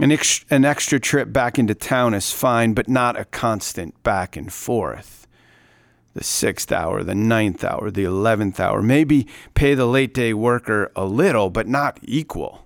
An, 0.00 0.10
ex- 0.10 0.44
an 0.50 0.64
extra 0.64 0.98
trip 0.98 1.32
back 1.32 1.60
into 1.60 1.76
town 1.76 2.12
is 2.12 2.32
fine, 2.32 2.74
but 2.74 2.88
not 2.88 3.18
a 3.18 3.24
constant 3.24 4.02
back 4.02 4.36
and 4.36 4.52
forth. 4.52 5.28
The 6.14 6.24
sixth 6.24 6.72
hour, 6.72 7.04
the 7.04 7.14
ninth 7.14 7.62
hour, 7.62 7.92
the 7.92 8.02
eleventh 8.02 8.58
hour. 8.58 8.82
Maybe 8.82 9.28
pay 9.54 9.74
the 9.74 9.86
late 9.86 10.12
day 10.12 10.34
worker 10.34 10.90
a 10.96 11.04
little, 11.04 11.50
but 11.50 11.68
not 11.68 12.00
equal. 12.02 12.63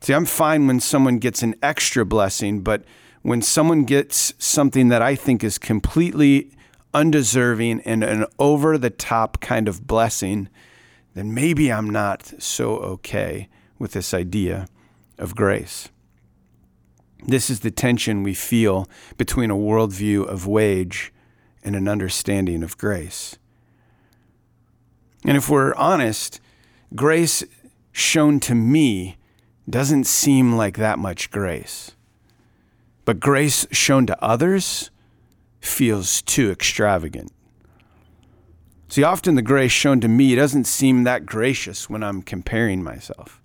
See, 0.00 0.12
I'm 0.12 0.26
fine 0.26 0.66
when 0.66 0.80
someone 0.80 1.18
gets 1.18 1.42
an 1.42 1.54
extra 1.62 2.04
blessing, 2.06 2.60
but 2.60 2.84
when 3.22 3.42
someone 3.42 3.84
gets 3.84 4.32
something 4.38 4.88
that 4.88 5.02
I 5.02 5.14
think 5.14 5.42
is 5.42 5.58
completely 5.58 6.52
undeserving 6.94 7.80
and 7.82 8.02
an 8.02 8.24
over 8.38 8.78
the 8.78 8.90
top 8.90 9.40
kind 9.40 9.68
of 9.68 9.86
blessing, 9.86 10.48
then 11.14 11.34
maybe 11.34 11.72
I'm 11.72 11.90
not 11.90 12.32
so 12.38 12.76
okay 12.76 13.48
with 13.78 13.92
this 13.92 14.14
idea 14.14 14.66
of 15.18 15.34
grace. 15.34 15.88
This 17.26 17.50
is 17.50 17.60
the 17.60 17.70
tension 17.70 18.22
we 18.22 18.34
feel 18.34 18.88
between 19.16 19.50
a 19.50 19.56
worldview 19.56 20.26
of 20.26 20.46
wage 20.46 21.12
and 21.64 21.74
an 21.74 21.88
understanding 21.88 22.62
of 22.62 22.78
grace. 22.78 23.36
And 25.24 25.36
if 25.36 25.50
we're 25.50 25.74
honest, 25.74 26.40
grace 26.94 27.42
shown 27.92 28.38
to 28.40 28.54
me 28.54 29.17
doesn't 29.68 30.04
seem 30.04 30.54
like 30.54 30.76
that 30.76 30.98
much 30.98 31.30
grace. 31.30 31.92
But 33.04 33.20
grace 33.20 33.66
shown 33.70 34.06
to 34.06 34.22
others 34.22 34.90
feels 35.60 36.22
too 36.22 36.50
extravagant. 36.50 37.32
See, 38.88 39.02
often 39.02 39.34
the 39.34 39.42
grace 39.42 39.72
shown 39.72 40.00
to 40.00 40.08
me 40.08 40.34
doesn't 40.34 40.64
seem 40.64 41.04
that 41.04 41.26
gracious 41.26 41.90
when 41.90 42.02
I'm 42.02 42.22
comparing 42.22 42.82
myself. 42.82 43.42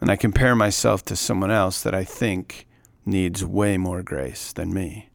And 0.00 0.10
I 0.10 0.16
compare 0.16 0.54
myself 0.54 1.04
to 1.06 1.16
someone 1.16 1.50
else 1.50 1.82
that 1.82 1.94
I 1.94 2.04
think 2.04 2.66
needs 3.04 3.44
way 3.44 3.76
more 3.76 4.02
grace 4.02 4.52
than 4.52 4.72
me. 4.72 5.08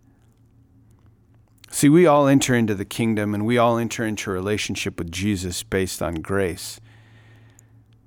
See, 1.69 1.87
we 1.89 2.05
all 2.05 2.27
enter 2.27 2.53
into 2.53 2.75
the 2.75 2.85
kingdom 2.85 3.33
and 3.33 3.45
we 3.45 3.57
all 3.57 3.77
enter 3.77 4.05
into 4.05 4.29
a 4.29 4.33
relationship 4.33 4.99
with 4.99 5.11
Jesus 5.11 5.63
based 5.63 6.01
on 6.01 6.15
grace. 6.15 6.79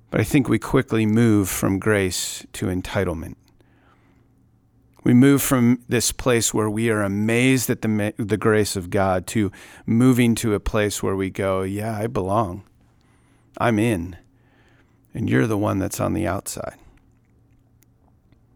But 0.09 0.21
I 0.21 0.23
think 0.23 0.47
we 0.47 0.59
quickly 0.59 1.05
move 1.05 1.49
from 1.49 1.79
grace 1.79 2.45
to 2.53 2.67
entitlement. 2.67 3.35
We 5.03 5.13
move 5.13 5.41
from 5.41 5.83
this 5.87 6.11
place 6.11 6.53
where 6.53 6.69
we 6.69 6.89
are 6.89 7.01
amazed 7.01 7.69
at 7.69 7.81
the, 7.81 8.13
the 8.17 8.37
grace 8.37 8.75
of 8.75 8.89
God 8.89 9.25
to 9.27 9.51
moving 9.85 10.35
to 10.35 10.53
a 10.53 10.59
place 10.59 11.01
where 11.01 11.15
we 11.15 11.29
go, 11.29 11.61
Yeah, 11.61 11.97
I 11.97 12.07
belong. 12.07 12.63
I'm 13.57 13.79
in. 13.79 14.17
And 15.13 15.29
you're 15.29 15.47
the 15.47 15.57
one 15.57 15.79
that's 15.79 15.99
on 15.99 16.13
the 16.13 16.27
outside. 16.27 16.77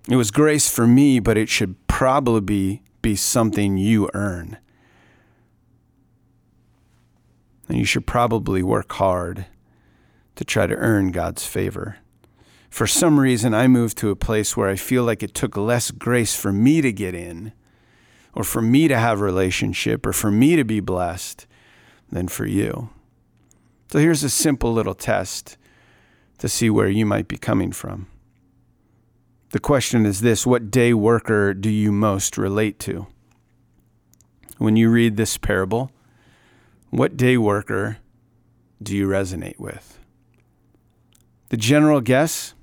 It 0.10 0.16
was 0.16 0.32
grace 0.32 0.70
for 0.70 0.88
me, 0.88 1.20
but 1.20 1.38
it 1.38 1.50
should 1.50 1.76
probably 1.88 2.42
be, 2.42 2.82
be 3.02 3.16
something 3.16 3.78
you 3.78 4.10
earn. 4.14 4.58
And 7.68 7.78
you 7.78 7.86
should 7.86 8.06
probably 8.06 8.62
work 8.62 8.92
hard 8.94 9.46
to 10.42 10.46
try 10.46 10.66
to 10.66 10.74
earn 10.74 11.12
God's 11.12 11.46
favor. 11.46 11.98
for 12.68 12.88
some 12.88 13.20
reason 13.20 13.54
I 13.54 13.68
moved 13.68 13.96
to 14.00 14.10
a 14.10 14.16
place 14.16 14.58
where 14.58 14.70
I 14.70 14.76
feel 14.76 15.04
like 15.04 15.22
it 15.22 15.36
took 15.36 15.56
less 15.56 15.92
grace 15.92 16.36
for 16.36 16.52
me 16.52 16.82
to 16.82 16.92
get 16.92 17.14
in 17.14 17.54
or 18.34 18.44
for 18.44 18.60
me 18.60 18.88
to 18.88 18.98
have 18.98 19.22
a 19.22 19.24
relationship 19.24 20.04
or 20.04 20.14
for 20.14 20.32
me 20.32 20.56
to 20.56 20.64
be 20.64 20.80
blessed 20.80 21.46
than 22.12 22.28
for 22.28 22.48
you. 22.48 22.90
So 23.92 24.00
here's 24.00 24.24
a 24.24 24.32
simple 24.32 24.74
little 24.74 24.96
test 24.96 25.58
to 26.40 26.50
see 26.50 26.72
where 26.72 26.90
you 26.90 27.06
might 27.06 27.28
be 27.28 27.38
coming 27.38 27.72
from. 27.72 28.08
The 29.52 29.60
question 29.60 30.08
is 30.08 30.22
this 30.22 30.48
What 30.48 30.72
day 30.72 30.92
worker 30.92 31.54
do 31.54 31.70
you 31.70 31.92
most 31.92 32.36
relate 32.36 32.80
to? 32.80 33.06
When 34.58 34.76
you 34.76 34.90
read 34.90 35.18
this 35.18 35.38
parable, 35.38 35.92
what 36.90 37.16
day 37.16 37.38
worker 37.38 37.98
do 38.82 38.98
you 38.98 39.08
resonate 39.08 39.60
with? 39.60 40.01
The 41.52 41.58
general 41.58 42.00
guess 42.00 42.54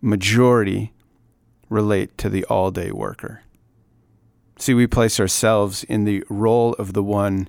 majority 0.00 0.92
relate 1.70 2.18
to 2.18 2.28
the 2.28 2.44
all 2.46 2.72
day 2.72 2.90
worker. 2.90 3.42
See, 4.58 4.74
we 4.74 4.88
place 4.88 5.20
ourselves 5.20 5.84
in 5.84 6.02
the 6.02 6.24
role 6.28 6.72
of 6.80 6.94
the 6.94 7.02
one 7.04 7.48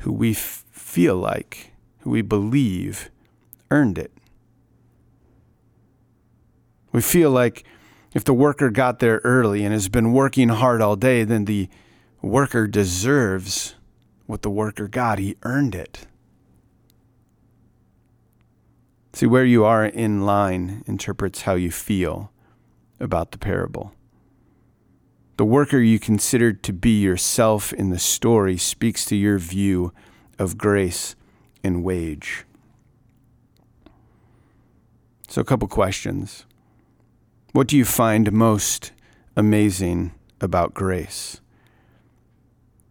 who 0.00 0.12
we 0.12 0.32
f- 0.32 0.66
feel 0.70 1.16
like, 1.16 1.72
who 2.00 2.10
we 2.10 2.20
believe 2.20 3.10
earned 3.70 3.96
it. 3.96 4.12
We 6.92 7.00
feel 7.00 7.30
like 7.30 7.64
if 8.12 8.24
the 8.24 8.34
worker 8.34 8.68
got 8.68 8.98
there 8.98 9.22
early 9.24 9.64
and 9.64 9.72
has 9.72 9.88
been 9.88 10.12
working 10.12 10.50
hard 10.50 10.82
all 10.82 10.96
day, 10.96 11.24
then 11.24 11.46
the 11.46 11.70
worker 12.20 12.66
deserves 12.66 13.74
what 14.26 14.42
the 14.42 14.50
worker 14.50 14.86
got. 14.86 15.18
He 15.18 15.36
earned 15.44 15.74
it. 15.74 16.06
See, 19.16 19.24
where 19.24 19.46
you 19.46 19.64
are 19.64 19.86
in 19.86 20.26
line 20.26 20.84
interprets 20.86 21.40
how 21.40 21.54
you 21.54 21.70
feel 21.70 22.30
about 23.00 23.30
the 23.30 23.38
parable. 23.38 23.94
The 25.38 25.44
worker 25.46 25.78
you 25.78 25.98
considered 25.98 26.62
to 26.64 26.74
be 26.74 27.00
yourself 27.00 27.72
in 27.72 27.88
the 27.88 27.98
story 27.98 28.58
speaks 28.58 29.06
to 29.06 29.16
your 29.16 29.38
view 29.38 29.94
of 30.38 30.58
grace 30.58 31.16
and 31.64 31.82
wage. 31.82 32.44
So, 35.28 35.40
a 35.40 35.44
couple 35.44 35.66
questions. 35.66 36.44
What 37.52 37.68
do 37.68 37.78
you 37.78 37.86
find 37.86 38.30
most 38.32 38.92
amazing 39.34 40.12
about 40.42 40.74
grace? 40.74 41.40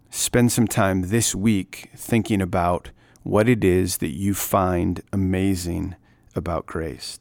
Spend 0.10 0.52
some 0.52 0.68
time 0.68 1.10
this 1.10 1.36
week 1.36 1.92
thinking 1.96 2.42
about 2.42 2.90
what 3.22 3.48
it 3.48 3.64
is 3.64 3.98
that 3.98 4.16
you 4.16 4.34
find 4.34 5.02
amazing 5.14 5.96
about 6.36 6.66
grace. 6.66 7.20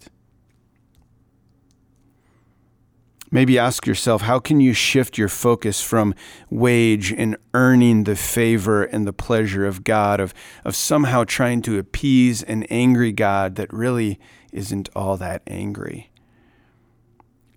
Maybe 3.35 3.59
ask 3.59 3.85
yourself 3.85 4.23
how 4.23 4.39
can 4.39 4.61
you 4.61 4.73
shift 4.73 5.19
your 5.19 5.29
focus 5.29 5.83
from 5.83 6.15
wage 6.51 7.13
and 7.13 7.37
earning 7.53 8.05
the 8.05 8.15
favor 8.15 8.85
and 8.85 9.09
the 9.09 9.13
pleasure 9.13 9.67
of 9.67 9.83
God, 9.83 10.21
of, 10.21 10.33
of 10.65 10.77
somehow 10.77 11.25
trying 11.25 11.61
to 11.63 11.77
appease 11.77 12.45
an 12.45 12.63
angry 12.65 13.11
God 13.11 13.57
that 13.57 13.73
really 13.73 14.21
isn't 14.53 14.89
all 14.95 15.17
that 15.17 15.43
angry? 15.49 16.13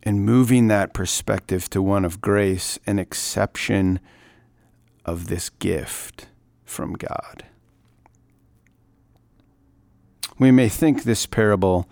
And 0.02 0.26
moving 0.26 0.67
that 0.67 0.96
perspective 0.96 1.70
to 1.70 1.82
one 1.84 2.06
of 2.06 2.22
grace 2.22 2.80
and 2.88 3.00
exception 3.00 4.00
of 5.06 5.28
this 5.28 5.52
gift 5.52 6.28
from 6.65 6.93
God. 6.93 7.46
We 10.39 10.52
may 10.52 10.69
think 10.69 11.04
this 11.04 11.26
parable 11.26 11.89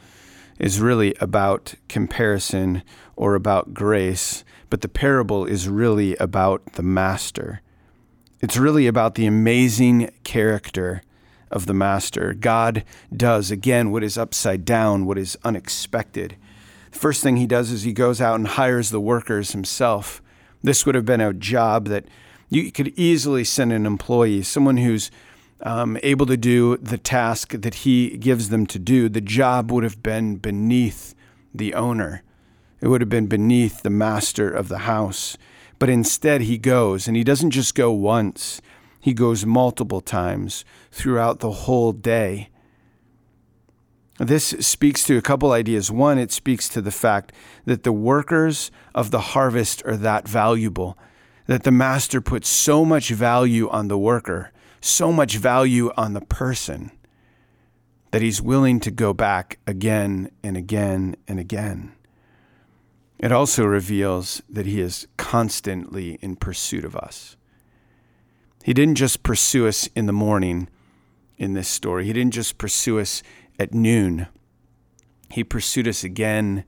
is 0.60 0.80
really 0.80 1.16
about 1.20 1.74
comparison 1.90 2.84
or 3.16 3.36
about 3.36 3.74
grace, 3.74 4.44
but 4.70 4.82
the 4.82 4.88
parable 4.88 5.46
is 5.46 5.68
really 5.68 6.16
about 6.18 6.74
the 6.74 6.84
master. 6.84 7.62
It's 8.42 8.58
really 8.58 8.86
about 8.86 9.16
the 9.16 9.26
amazing 9.26 10.12
character 10.24 11.02
of 11.50 11.66
the 11.66 11.74
master. 11.74 12.34
God 12.34 12.84
does, 13.16 13.50
again, 13.50 13.92
what 13.92 14.04
is 14.04 14.18
upside 14.18 14.64
down, 14.66 15.06
what 15.06 15.18
is 15.18 15.38
unexpected. 15.44 16.36
The 16.92 17.00
first 17.00 17.24
thing 17.24 17.38
he 17.38 17.48
does 17.48 17.72
is 17.72 17.84
he 17.84 17.94
goes 17.94 18.22
out 18.22 18.36
and 18.36 18.48
hires 18.48 18.92
the 18.92 19.02
workers 19.02 19.54
himself. 19.54 20.22
This 20.62 20.86
would 20.86 20.96
have 20.96 21.06
been 21.06 21.22
a 21.22 21.34
job 21.34 21.88
that 21.88 22.06
you 22.50 22.72
could 22.72 22.94
easily 22.96 23.44
send 23.44 23.74
an 23.74 23.86
employee, 23.86 24.44
someone 24.44 24.78
who's 24.78 25.10
um, 25.62 25.98
able 26.04 26.26
to 26.26 26.38
do 26.38 26.78
the 26.78 26.98
task 26.98 27.54
that 27.54 27.76
he 27.76 28.18
gives 28.18 28.50
them 28.50 28.66
to 28.68 28.80
do. 28.80 29.10
The 29.10 29.22
job 29.22 29.72
would 29.72 29.84
have 29.84 30.04
been 30.04 30.38
beneath 30.38 31.16
the 31.54 31.74
owner. 31.74 32.24
It 32.82 32.88
would 32.88 33.02
have 33.02 33.10
been 33.10 33.28
beneath 33.28 33.82
the 33.82 33.90
master 33.90 34.50
of 34.50 34.68
the 34.68 34.80
house. 34.80 35.38
But 35.80 35.90
instead, 35.90 36.42
he 36.42 36.58
goes, 36.58 37.08
and 37.08 37.18
he 37.18 37.24
doesn't 37.24 37.52
just 37.52 37.76
go 37.76 37.92
once, 37.92 38.62
he 39.00 39.14
goes 39.14 39.46
multiple 39.46 40.02
times 40.02 40.66
throughout 40.92 41.40
the 41.40 41.52
whole 41.52 41.92
day. 41.92 42.50
This 44.18 44.46
speaks 44.62 45.04
to 45.06 45.18
a 45.18 45.22
couple 45.22 45.52
ideas. 45.52 45.92
One, 45.92 46.18
it 46.18 46.32
speaks 46.32 46.70
to 46.70 46.82
the 46.82 46.92
fact 46.92 47.34
that 47.66 47.84
the 47.84 47.92
workers 47.92 48.72
of 48.94 49.12
the 49.12 49.20
harvest 49.20 49.84
are 49.86 49.98
that 49.98 50.28
valuable, 50.28 50.98
that 51.48 51.64
the 51.64 51.72
master 51.72 52.22
puts 52.22 52.48
so 52.48 52.86
much 52.86 53.10
value 53.10 53.70
on 53.70 53.90
the 53.90 53.98
worker, 53.98 54.52
so 54.86 55.12
much 55.12 55.38
value 55.38 55.92
on 55.98 56.14
the 56.14 56.22
person, 56.22 56.92
that 58.12 58.22
he's 58.22 58.42
willing 58.42 58.80
to 58.80 58.92
go 58.92 59.14
back 59.14 59.60
again 59.66 60.30
and 60.44 60.56
again 60.56 61.16
and 61.28 61.40
again. 61.40 61.94
It 63.18 63.32
also 63.32 63.66
reveals 63.66 64.42
that 64.48 64.66
he 64.66 64.80
is 64.80 65.08
constantly 65.18 66.20
in 66.22 66.36
pursuit 66.36 66.86
of 66.86 66.96
us. 66.96 67.36
He 68.64 68.74
didn't 68.74 68.96
just 68.96 69.24
pursue 69.24 69.68
us 69.68 69.88
in 69.96 70.06
the 70.06 70.14
morning 70.14 70.70
in 71.38 71.54
this 71.54 71.68
story, 71.68 72.06
he 72.06 72.14
didn't 72.14 72.34
just 72.34 72.58
pursue 72.58 73.00
us 73.00 73.22
at 73.60 73.74
noon. 73.74 74.28
He 75.30 75.44
pursued 75.44 75.88
us 75.88 76.04
again 76.04 76.64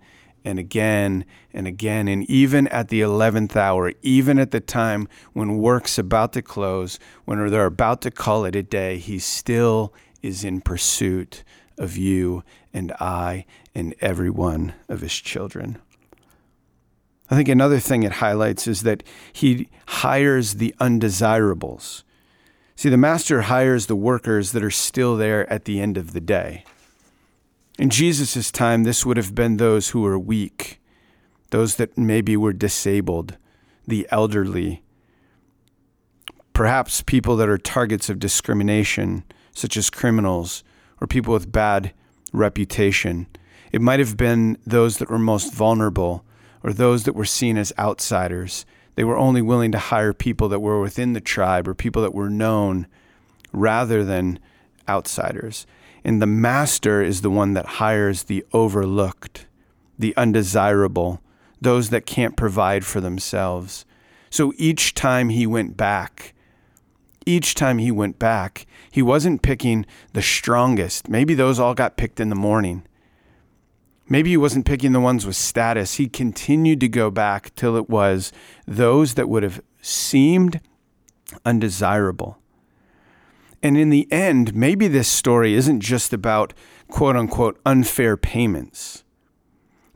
and 0.48 0.60
again 0.60 1.26
and 1.54 1.68
again. 1.68 2.08
And 2.08 2.24
even 2.30 2.70
at 2.70 2.88
the 2.88 3.02
11th 3.02 3.58
hour, 3.58 3.92
even 4.02 4.40
at 4.40 4.52
the 4.52 4.62
time 4.62 5.10
when 5.34 5.58
work's 5.58 5.98
about 5.98 6.32
to 6.34 6.42
close, 6.42 7.00
when 7.26 7.50
they're 7.50 7.66
about 7.66 8.02
to 8.04 8.12
call 8.12 8.46
it 8.46 8.56
a 8.56 8.64
day, 8.64 8.98
he 8.98 9.20
still 9.20 9.94
is 10.22 10.46
in 10.46 10.62
pursuit 10.62 11.44
of 11.78 11.98
you 11.98 12.44
and 12.74 12.94
I 12.94 13.46
and 13.76 13.94
every 14.00 14.30
one 14.30 14.74
of 14.88 15.02
his 15.02 15.14
children. 15.14 15.80
I 17.30 17.36
think 17.36 17.50
another 17.50 17.80
thing 17.80 18.04
it 18.04 18.14
highlights 18.14 18.68
is 18.68 18.84
that 18.84 19.04
he 19.34 19.68
hires 19.88 20.56
the 20.56 20.74
undesirables. 20.80 22.06
See, 22.78 22.88
the 22.88 22.96
master 22.96 23.42
hires 23.44 23.88
the 23.88 23.98
workers 23.98 24.54
that 24.54 24.64
are 24.64 24.72
still 24.72 25.18
there 25.18 25.52
at 25.52 25.66
the 25.66 25.82
end 25.82 25.98
of 25.98 26.14
the 26.14 26.22
day. 26.22 26.64
In 27.78 27.90
Jesus' 27.92 28.52
time, 28.52 28.84
this 28.84 29.06
would 29.06 29.18
have 29.18 29.36
been 29.36 29.58
those 29.58 29.90
who 29.90 30.02
were 30.02 30.18
weak, 30.18 30.82
those 31.52 31.76
that 31.76 31.98
maybe 31.98 32.36
were 32.36 32.54
disabled, 32.54 33.38
the 33.86 34.08
elderly, 34.10 34.84
perhaps 36.54 37.04
people 37.04 37.36
that 37.36 37.48
are 37.48 37.60
targets 37.60 38.10
of 38.10 38.18
discrimination, 38.18 39.24
such 39.54 39.78
as 39.78 39.92
criminals 39.92 40.64
or 41.00 41.06
people 41.06 41.34
with 41.34 41.52
bad 41.52 41.94
reputation. 42.34 43.28
It 43.72 43.82
might 43.82 44.00
have 44.00 44.18
been 44.18 44.58
those 44.66 44.98
that 44.98 45.10
were 45.10 45.20
most 45.20 45.54
vulnerable 45.54 46.26
or 46.64 46.74
those 46.74 47.04
that 47.04 47.14
were 47.14 47.26
seen 47.26 47.58
as 47.58 47.74
outsiders. 47.78 48.66
They 48.96 49.04
were 49.04 49.18
only 49.18 49.44
willing 49.44 49.72
to 49.74 49.78
hire 49.78 50.14
people 50.14 50.50
that 50.50 50.62
were 50.62 50.82
within 50.82 51.14
the 51.14 51.22
tribe 51.22 51.68
or 51.68 51.76
people 51.76 52.02
that 52.02 52.16
were 52.16 52.30
known 52.30 52.88
rather 53.54 54.04
than 54.04 54.40
outsiders. 54.90 55.68
And 56.08 56.22
the 56.22 56.26
master 56.26 57.02
is 57.02 57.20
the 57.20 57.30
one 57.30 57.54
that 57.54 57.66
hires 57.66 58.24
the 58.24 58.46
overlooked, 58.54 59.46
the 60.00 60.16
undesirable, 60.16 61.22
those 61.60 61.90
that 61.90 62.06
can't 62.06 62.38
provide 62.38 62.86
for 62.86 63.02
themselves. 63.02 63.86
So 64.30 64.54
each 64.56 64.94
time 64.94 65.28
he 65.28 65.46
went 65.46 65.76
back, 65.76 66.34
each 67.26 67.56
time 67.56 67.80
he 67.80 67.92
went 67.92 68.20
back, 68.20 68.66
he 68.90 69.02
wasn't 69.02 69.42
picking 69.42 69.86
the 70.14 70.22
strongest. 70.22 71.10
Maybe 71.10 71.34
those 71.34 71.60
all 71.60 71.74
got 71.74 71.98
picked 71.98 72.22
in 72.22 72.30
the 72.30 72.36
morning. 72.36 72.84
Maybe 74.08 74.30
he 74.30 74.38
wasn't 74.38 74.66
picking 74.66 74.94
the 74.94 75.02
ones 75.02 75.26
with 75.26 75.36
status. 75.36 75.96
He 75.96 76.08
continued 76.08 76.80
to 76.80 76.88
go 76.88 77.12
back 77.12 77.54
till 77.56 77.76
it 77.76 77.90
was 77.90 78.32
those 78.66 79.16
that 79.16 79.28
would 79.28 79.44
have 79.44 79.60
seemed 79.82 80.62
undesirable. 81.44 82.40
And 83.68 83.78
in 83.78 83.90
the 83.90 84.10
end, 84.14 84.56
maybe 84.56 84.88
this 84.88 85.10
story 85.10 85.54
isn't 85.54 85.82
just 85.82 86.14
about 86.14 86.54
quote 86.88 87.18
unquote 87.18 87.60
unfair 87.66 88.16
payments. 88.16 89.04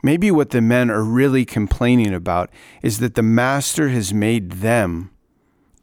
Maybe 0.02 0.30
what 0.30 0.50
the 0.50 0.60
men 0.60 0.90
are 0.90 1.02
really 1.02 1.46
complaining 1.46 2.12
about 2.12 2.50
is 2.82 2.98
that 2.98 3.14
the 3.14 3.22
master 3.22 3.88
has 3.88 4.12
made 4.12 4.60
them 4.60 5.10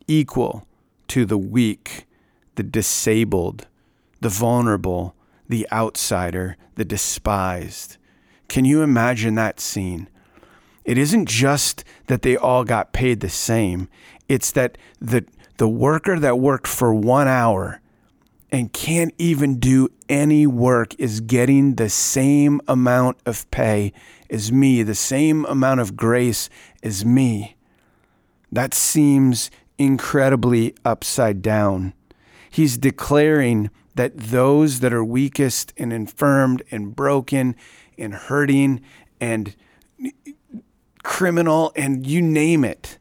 equal 0.08 0.68
to 1.08 1.26
the 1.26 1.40
weak, 1.40 2.06
the 2.54 2.62
disabled, 2.62 3.66
the 4.22 4.30
vulnerable, 4.30 5.16
the 5.48 5.68
outsider, 5.72 6.58
the 6.76 6.86
despised 6.86 7.98
Can 8.50 8.66
you 8.66 8.84
imagine 8.84 9.34
that 9.34 9.60
scene? 9.60 10.10
It 10.86 11.00
isn't 11.00 11.28
just 11.28 11.84
that 12.06 12.22
they 12.22 12.38
all 12.38 12.64
got 12.66 12.94
paid 12.94 13.22
the 13.22 13.30
same, 13.30 13.90
it's 14.28 14.52
that 14.52 14.78
the, 15.02 15.26
the 15.60 15.68
worker 15.68 16.18
that 16.18 16.40
worked 16.40 16.68
for 16.68 16.96
one 16.96 17.28
hour 17.28 17.82
and 18.50 18.72
can't 18.72 19.14
even 19.18 19.60
do 19.60 19.90
any 20.08 20.48
work 20.48 20.96
is 20.98 21.20
getting 21.20 21.76
the 21.76 21.90
same 21.90 22.62
amount 22.66 23.18
of 23.26 23.50
pay 23.52 23.92
as 24.30 24.54
me, 24.54 24.84
the 24.84 24.96
same 24.96 25.44
amount 25.46 25.82
of 25.82 25.98
grace 25.98 26.50
as 26.82 27.04
me. 27.04 27.58
That 28.50 28.74
seems 28.74 29.52
incredibly 29.78 30.74
upside 30.86 31.42
down. 31.42 31.94
He's 32.50 32.78
declaring 32.78 33.70
that 33.96 34.16
those 34.18 34.80
that 34.80 34.94
are 34.94 35.04
weakest 35.04 35.74
and 35.76 35.92
infirmed 35.92 36.64
and 36.72 36.96
broken 36.96 37.54
and 37.98 38.14
hurting 38.14 38.80
and 39.20 39.54
criminal 41.04 41.74
and 41.76 42.08
you 42.08 42.22
name 42.22 42.64
it, 42.64 42.98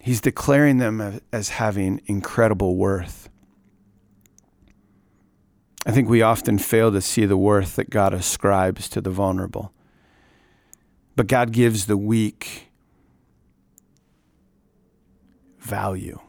he's 0.00 0.20
declaring 0.20 0.78
them 0.78 1.20
as 1.32 1.50
having 1.50 2.00
incredible 2.06 2.76
worth. 2.76 3.28
I 5.86 5.92
think 5.92 6.08
we 6.08 6.22
often 6.22 6.58
fail 6.58 6.92
to 6.92 7.00
see 7.00 7.24
the 7.24 7.36
worth 7.36 7.76
that 7.76 7.90
God 7.90 8.12
ascribes 8.12 8.88
to 8.90 9.00
the 9.00 9.10
vulnerable. 9.10 9.72
But 11.16 11.26
God 11.26 11.52
gives 11.52 11.86
the 11.86 11.96
weak 11.96 12.68
value, 15.58 16.20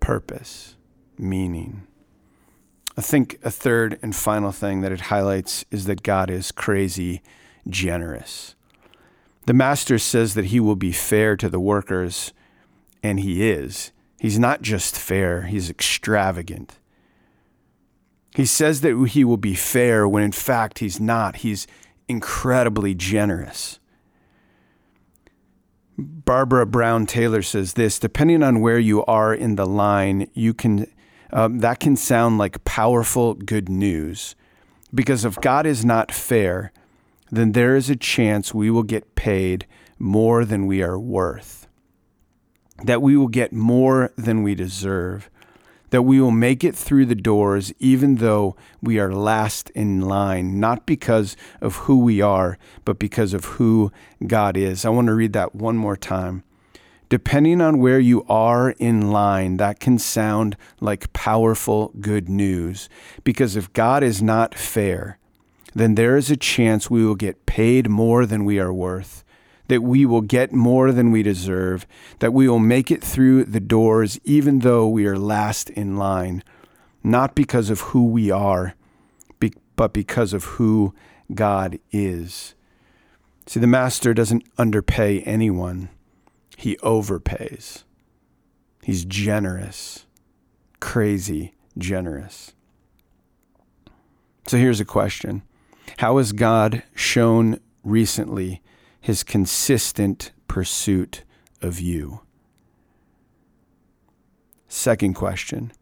purpose, 0.00 0.76
meaning. 1.18 1.86
I 2.96 3.02
think 3.02 3.38
a 3.42 3.50
third 3.50 3.98
and 4.00 4.16
final 4.16 4.52
thing 4.52 4.80
that 4.80 4.92
it 4.92 5.02
highlights 5.02 5.64
is 5.70 5.84
that 5.84 6.02
God 6.02 6.30
is 6.30 6.50
crazy 6.50 7.22
generous. 7.68 8.54
The 9.46 9.54
master 9.54 9.98
says 9.98 10.34
that 10.34 10.46
he 10.46 10.60
will 10.60 10.76
be 10.76 10.92
fair 10.92 11.36
to 11.36 11.48
the 11.48 11.60
workers, 11.60 12.32
and 13.02 13.20
he 13.20 13.48
is. 13.48 13.92
He's 14.18 14.38
not 14.38 14.62
just 14.62 14.98
fair, 14.98 15.42
he's 15.42 15.70
extravagant. 15.70 16.78
He 18.34 18.44
says 18.44 18.82
that 18.82 19.10
he 19.12 19.24
will 19.24 19.38
be 19.38 19.54
fair 19.54 20.06
when 20.06 20.22
in 20.22 20.32
fact 20.32 20.80
he's 20.80 21.00
not. 21.00 21.36
He's 21.36 21.66
incredibly 22.08 22.94
generous. 22.94 23.78
Barbara 25.98 26.66
Brown 26.66 27.06
Taylor 27.06 27.42
says 27.42 27.74
this 27.74 27.98
depending 27.98 28.42
on 28.42 28.60
where 28.60 28.78
you 28.78 29.04
are 29.06 29.34
in 29.34 29.56
the 29.56 29.66
line, 29.66 30.28
you 30.34 30.52
can 30.52 30.86
um, 31.32 31.60
that 31.60 31.80
can 31.80 31.96
sound 31.96 32.38
like 32.38 32.64
powerful 32.64 33.34
good 33.34 33.68
news. 33.68 34.34
Because 34.94 35.24
if 35.24 35.40
God 35.40 35.66
is 35.66 35.84
not 35.84 36.12
fair, 36.12 36.72
then 37.30 37.52
there 37.52 37.74
is 37.74 37.90
a 37.90 37.96
chance 37.96 38.54
we 38.54 38.70
will 38.70 38.82
get 38.82 39.14
paid 39.14 39.66
more 39.98 40.44
than 40.44 40.66
we 40.66 40.82
are 40.82 40.98
worth, 40.98 41.65
that 42.84 43.02
we 43.02 43.16
will 43.16 43.28
get 43.28 43.52
more 43.52 44.12
than 44.16 44.42
we 44.42 44.54
deserve 44.54 45.30
that 45.90 46.02
we 46.02 46.20
will 46.20 46.30
make 46.30 46.64
it 46.64 46.74
through 46.74 47.06
the 47.06 47.14
doors 47.14 47.72
even 47.78 48.16
though 48.16 48.56
we 48.82 48.98
are 48.98 49.12
last 49.12 49.70
in 49.70 50.00
line, 50.00 50.58
not 50.60 50.86
because 50.86 51.36
of 51.60 51.76
who 51.76 51.98
we 51.98 52.20
are, 52.20 52.58
but 52.84 52.98
because 52.98 53.32
of 53.32 53.44
who 53.44 53.92
God 54.26 54.56
is. 54.56 54.84
I 54.84 54.90
want 54.90 55.06
to 55.06 55.14
read 55.14 55.32
that 55.34 55.54
one 55.54 55.76
more 55.76 55.96
time. 55.96 56.42
Depending 57.08 57.60
on 57.60 57.78
where 57.78 58.00
you 58.00 58.24
are 58.28 58.70
in 58.70 59.12
line, 59.12 59.58
that 59.58 59.78
can 59.78 59.96
sound 59.98 60.56
like 60.80 61.12
powerful 61.12 61.92
good 62.00 62.28
news. 62.28 62.88
Because 63.22 63.54
if 63.54 63.72
God 63.72 64.02
is 64.02 64.20
not 64.20 64.56
fair, 64.56 65.18
then 65.72 65.94
there 65.94 66.16
is 66.16 66.30
a 66.32 66.36
chance 66.36 66.90
we 66.90 67.04
will 67.06 67.14
get 67.14 67.46
paid 67.46 67.88
more 67.88 68.26
than 68.26 68.44
we 68.44 68.58
are 68.58 68.72
worth 68.72 69.22
that 69.68 69.82
we 69.82 70.06
will 70.06 70.20
get 70.20 70.52
more 70.52 70.92
than 70.92 71.10
we 71.10 71.22
deserve, 71.22 71.86
that 72.20 72.32
we 72.32 72.48
will 72.48 72.58
make 72.58 72.90
it 72.90 73.02
through 73.02 73.44
the 73.44 73.60
doors 73.60 74.18
even 74.24 74.60
though 74.60 74.88
we 74.88 75.06
are 75.06 75.18
last 75.18 75.70
in 75.70 75.96
line, 75.96 76.42
not 77.02 77.34
because 77.34 77.70
of 77.70 77.80
who 77.80 78.06
we 78.06 78.30
are, 78.30 78.74
but 79.76 79.92
because 79.92 80.32
of 80.32 80.44
who 80.44 80.94
God 81.32 81.78
is. 81.92 82.54
See, 83.46 83.60
the 83.60 83.66
master 83.66 84.12
doesn't 84.12 84.44
underpay 84.58 85.20
anyone, 85.20 85.90
he 86.56 86.76
overpays. 86.78 87.84
He's 88.82 89.04
generous, 89.04 90.06
crazy 90.80 91.54
generous. 91.76 92.52
So 94.46 94.56
here's 94.56 94.80
a 94.80 94.84
question 94.84 95.42
How 95.98 96.18
has 96.18 96.32
God 96.32 96.82
shown 96.94 97.60
recently 97.84 98.62
his 99.06 99.22
consistent 99.22 100.32
pursuit 100.48 101.22
of 101.62 101.78
you? 101.78 102.22
Second 104.66 105.14
question 105.14 105.72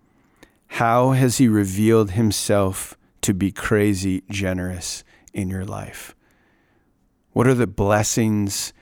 How 0.66 1.12
has 1.12 1.38
he 1.38 1.48
revealed 1.48 2.10
himself 2.10 2.98
to 3.22 3.32
be 3.32 3.50
crazy 3.50 4.24
generous 4.28 5.04
in 5.32 5.48
your 5.48 5.64
life? 5.64 6.14
What 7.32 7.46
are 7.46 7.54
the 7.54 7.66
blessings 7.66 8.74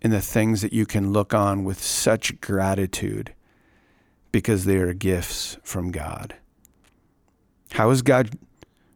and 0.00 0.14
the 0.14 0.22
things 0.22 0.62
that 0.62 0.72
you 0.72 0.86
can 0.86 1.12
look 1.12 1.34
on 1.34 1.62
with 1.62 1.82
such 1.82 2.40
gratitude 2.40 3.34
because 4.32 4.64
they 4.64 4.76
are 4.76 4.94
gifts 4.94 5.58
from 5.62 5.90
God? 5.90 6.36
How 7.72 7.90
has 7.90 8.00
God 8.00 8.38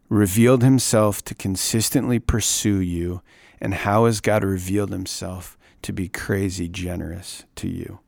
revealed 0.09 0.63
himself 0.63 1.23
to 1.25 1.35
consistently 1.35 2.19
pursue 2.19 2.81
you 2.81 3.21
and 3.61 3.75
how 3.75 4.07
has 4.07 4.21
God 4.21 4.45
revealed 4.45 4.91
himself 4.91 5.57
to 5.83 5.93
be 5.93 6.09
crazy 6.09 6.69
generous 6.69 7.45
to 7.57 7.69
you? 7.69 8.01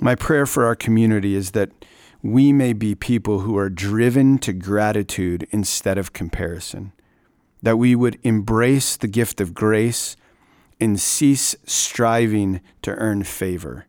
My 0.00 0.14
prayer 0.14 0.46
for 0.46 0.64
our 0.64 0.76
community 0.76 1.34
is 1.34 1.52
that 1.52 1.70
we 2.22 2.52
may 2.52 2.72
be 2.72 2.94
people 2.94 3.40
who 3.40 3.56
are 3.56 3.70
driven 3.70 4.38
to 4.38 4.52
gratitude 4.52 5.46
instead 5.50 5.98
of 5.98 6.12
comparison, 6.12 6.92
that 7.62 7.76
we 7.76 7.94
would 7.94 8.18
embrace 8.22 8.96
the 8.96 9.08
gift 9.08 9.40
of 9.40 9.54
grace 9.54 10.16
and 10.80 11.00
cease 11.00 11.56
striving 11.64 12.60
to 12.82 12.92
earn 12.92 13.24
favor, 13.24 13.86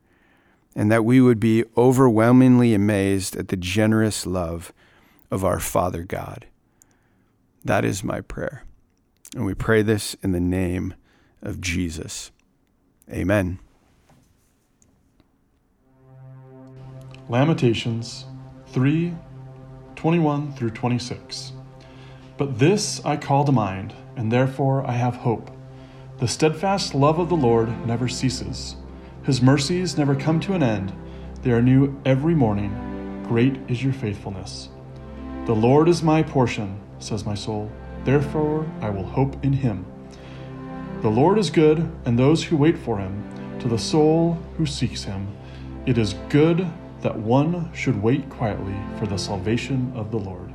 and 0.76 0.92
that 0.92 1.06
we 1.06 1.22
would 1.22 1.40
be 1.40 1.64
overwhelmingly 1.78 2.74
amazed 2.74 3.36
at 3.36 3.50
the 3.50 3.58
generous 3.58 4.26
love 4.26 4.74
of 5.30 5.44
our 5.44 5.60
Father 5.60 6.04
God. 6.04 6.48
That 7.64 7.86
is 7.86 8.04
my 8.04 8.22
prayer. 8.22 8.64
And 9.36 9.46
we 9.46 9.54
pray 9.54 9.82
this 9.82 10.16
in 10.24 10.32
the 10.32 10.40
name 10.40 10.96
of 11.42 11.62
Jesus. 11.62 12.32
Amen. 13.12 13.60
Lamentations 17.28 18.26
3 18.68 19.16
21 19.96 20.54
through 20.54 20.70
26. 20.70 21.52
But 22.38 22.58
this 22.58 23.04
I 23.04 23.18
call 23.18 23.44
to 23.44 23.52
mind, 23.52 23.94
and 24.16 24.32
therefore 24.32 24.88
I 24.88 24.94
have 24.94 25.16
hope. 25.16 25.52
The 26.20 26.28
steadfast 26.28 26.96
love 26.96 27.20
of 27.20 27.28
the 27.28 27.36
Lord 27.36 27.86
never 27.86 28.08
ceases, 28.08 28.78
His 29.24 29.42
mercies 29.42 29.98
never 29.98 30.16
come 30.16 30.40
to 30.42 30.54
an 30.54 30.64
end. 30.64 30.94
They 31.42 31.52
are 31.52 31.62
new 31.62 32.02
every 32.06 32.34
morning. 32.34 33.24
Great 33.28 33.58
is 33.68 33.84
your 33.84 33.94
faithfulness. 33.94 34.70
The 35.46 35.54
Lord 35.54 35.90
is 35.90 36.02
my 36.02 36.24
portion, 36.24 36.80
says 37.00 37.26
my 37.26 37.36
soul. 37.36 37.70
Therefore, 38.06 38.66
I 38.82 38.90
will 38.90 39.06
hope 39.06 39.44
in 39.44 39.54
him. 39.54 39.86
The 41.02 41.10
Lord 41.10 41.38
is 41.38 41.50
good, 41.50 41.90
and 42.06 42.18
those 42.18 42.44
who 42.44 42.58
wait 42.58 42.78
for 42.78 42.98
him, 42.98 43.24
to 43.60 43.68
the 43.68 43.78
soul 43.78 44.38
who 44.58 44.66
seeks 44.66 45.04
him. 45.04 45.28
It 45.86 45.98
is 45.98 46.16
good 46.30 46.68
that 47.02 47.18
one 47.18 47.72
should 47.74 48.02
wait 48.02 48.30
quietly 48.30 48.76
for 48.98 49.08
the 49.08 49.18
salvation 49.18 49.92
of 49.96 50.12
the 50.12 50.18
Lord. 50.18 50.52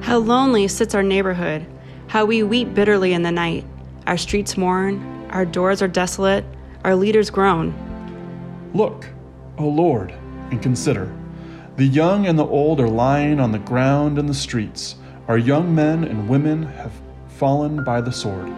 How 0.00 0.18
lonely 0.18 0.68
sits 0.68 0.94
our 0.94 1.02
neighborhood, 1.02 1.66
how 2.06 2.24
we 2.24 2.42
weep 2.42 2.74
bitterly 2.74 3.12
in 3.12 3.22
the 3.22 3.32
night. 3.32 3.64
Our 4.06 4.16
streets 4.16 4.56
mourn, 4.56 5.28
our 5.30 5.44
doors 5.44 5.82
are 5.82 5.88
desolate, 5.88 6.44
our 6.84 6.94
leaders 6.94 7.30
groan. 7.30 7.74
Look, 8.74 9.06
O 9.58 9.66
Lord, 9.66 10.12
and 10.50 10.62
consider. 10.62 11.12
The 11.76 11.86
young 11.86 12.26
and 12.26 12.38
the 12.38 12.46
old 12.46 12.80
are 12.80 12.88
lying 12.88 13.40
on 13.40 13.50
the 13.50 13.58
ground 13.58 14.18
in 14.18 14.26
the 14.26 14.34
streets. 14.34 14.96
Our 15.26 15.38
young 15.38 15.74
men 15.74 16.04
and 16.04 16.28
women 16.28 16.64
have 16.64 16.92
fallen 17.28 17.82
by 17.82 18.02
the 18.02 18.12
sword. 18.12 18.52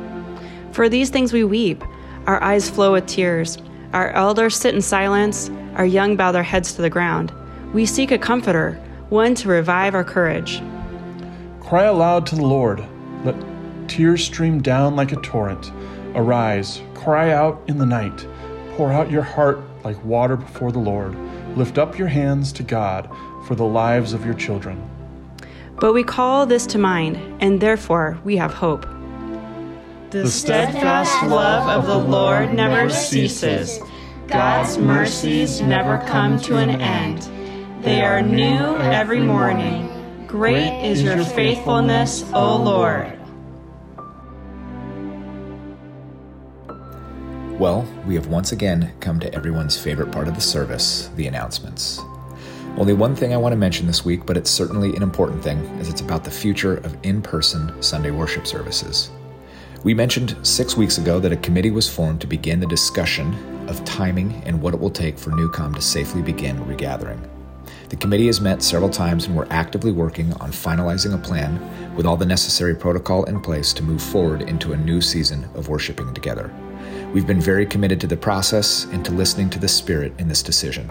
For 0.72 0.88
these 0.88 1.10
things 1.10 1.32
we 1.32 1.44
weep. 1.44 1.84
Our 2.26 2.42
eyes 2.42 2.68
flow 2.68 2.92
with 2.92 3.06
tears. 3.06 3.58
Our 3.92 4.10
elders 4.10 4.56
sit 4.56 4.74
in 4.74 4.82
silence. 4.82 5.48
Our 5.76 5.86
young 5.86 6.16
bow 6.16 6.32
their 6.32 6.42
heads 6.42 6.74
to 6.74 6.82
the 6.82 6.90
ground. 6.90 7.32
We 7.72 7.86
seek 7.86 8.10
a 8.10 8.18
comforter, 8.18 8.72
one 9.10 9.36
to 9.36 9.48
revive 9.48 9.94
our 9.94 10.02
courage. 10.02 10.60
Cry 11.60 11.84
aloud 11.84 12.26
to 12.26 12.34
the 12.34 12.44
Lord. 12.44 12.84
Let 13.24 13.36
tears 13.88 14.24
stream 14.24 14.60
down 14.60 14.96
like 14.96 15.12
a 15.12 15.16
torrent. 15.16 15.70
Arise, 16.16 16.82
cry 16.94 17.30
out 17.30 17.62
in 17.68 17.78
the 17.78 17.86
night. 17.86 18.26
Pour 18.72 18.92
out 18.92 19.10
your 19.10 19.22
heart 19.22 19.60
like 19.84 20.04
water 20.04 20.36
before 20.36 20.72
the 20.72 20.80
Lord. 20.80 21.16
Lift 21.56 21.78
up 21.78 21.96
your 21.96 22.08
hands 22.08 22.52
to 22.54 22.64
God 22.64 23.08
for 23.46 23.54
the 23.54 23.64
lives 23.64 24.12
of 24.12 24.24
your 24.24 24.34
children. 24.34 24.82
But 25.78 25.92
we 25.92 26.04
call 26.04 26.46
this 26.46 26.66
to 26.68 26.78
mind, 26.78 27.18
and 27.40 27.60
therefore 27.60 28.18
we 28.24 28.36
have 28.36 28.54
hope. 28.54 28.86
The 30.10 30.26
steadfast 30.26 31.26
love 31.26 31.68
of 31.68 31.86
the 31.86 31.98
Lord 31.98 32.54
never 32.54 32.88
ceases. 32.88 33.78
God's 34.26 34.78
mercies 34.78 35.60
never 35.60 35.98
come 36.06 36.40
to 36.42 36.56
an 36.56 36.70
end. 36.80 37.28
They 37.84 38.00
are 38.00 38.22
new 38.22 38.76
every 38.78 39.20
morning. 39.20 39.92
Great 40.26 40.82
is 40.82 41.02
your 41.02 41.22
faithfulness, 41.22 42.24
O 42.32 42.56
Lord. 42.56 43.12
Well, 47.58 47.86
we 48.06 48.14
have 48.14 48.26
once 48.28 48.52
again 48.52 48.92
come 49.00 49.20
to 49.20 49.34
everyone's 49.34 49.78
favorite 49.78 50.10
part 50.10 50.28
of 50.28 50.34
the 50.34 50.40
service 50.40 51.08
the 51.16 51.26
announcements. 51.26 52.00
Only 52.78 52.92
one 52.92 53.16
thing 53.16 53.32
I 53.32 53.38
want 53.38 53.54
to 53.54 53.56
mention 53.56 53.86
this 53.86 54.04
week, 54.04 54.26
but 54.26 54.36
it's 54.36 54.50
certainly 54.50 54.94
an 54.94 55.02
important 55.02 55.42
thing, 55.42 55.58
is 55.78 55.88
it's 55.88 56.02
about 56.02 56.24
the 56.24 56.30
future 56.30 56.76
of 56.78 56.94
in 57.02 57.22
person 57.22 57.72
Sunday 57.82 58.10
worship 58.10 58.46
services. 58.46 59.10
We 59.82 59.94
mentioned 59.94 60.36
six 60.42 60.76
weeks 60.76 60.98
ago 60.98 61.18
that 61.20 61.32
a 61.32 61.38
committee 61.38 61.70
was 61.70 61.88
formed 61.88 62.20
to 62.20 62.26
begin 62.26 62.60
the 62.60 62.66
discussion 62.66 63.34
of 63.66 63.82
timing 63.86 64.42
and 64.44 64.60
what 64.60 64.74
it 64.74 64.80
will 64.80 64.90
take 64.90 65.18
for 65.18 65.30
Newcom 65.30 65.74
to 65.74 65.80
safely 65.80 66.20
begin 66.20 66.62
regathering. 66.66 67.26
The 67.88 67.96
committee 67.96 68.26
has 68.26 68.42
met 68.42 68.62
several 68.62 68.90
times 68.90 69.24
and 69.24 69.34
we're 69.34 69.48
actively 69.48 69.92
working 69.92 70.34
on 70.34 70.50
finalizing 70.50 71.14
a 71.14 71.18
plan 71.18 71.58
with 71.96 72.04
all 72.04 72.18
the 72.18 72.26
necessary 72.26 72.74
protocol 72.74 73.24
in 73.24 73.40
place 73.40 73.72
to 73.72 73.82
move 73.82 74.02
forward 74.02 74.42
into 74.42 74.74
a 74.74 74.76
new 74.76 75.00
season 75.00 75.44
of 75.54 75.68
worshiping 75.68 76.12
together. 76.12 76.52
We've 77.14 77.26
been 77.26 77.40
very 77.40 77.64
committed 77.64 78.02
to 78.02 78.06
the 78.06 78.18
process 78.18 78.84
and 78.92 79.02
to 79.06 79.12
listening 79.12 79.48
to 79.50 79.58
the 79.58 79.68
Spirit 79.68 80.12
in 80.18 80.28
this 80.28 80.42
decision. 80.42 80.90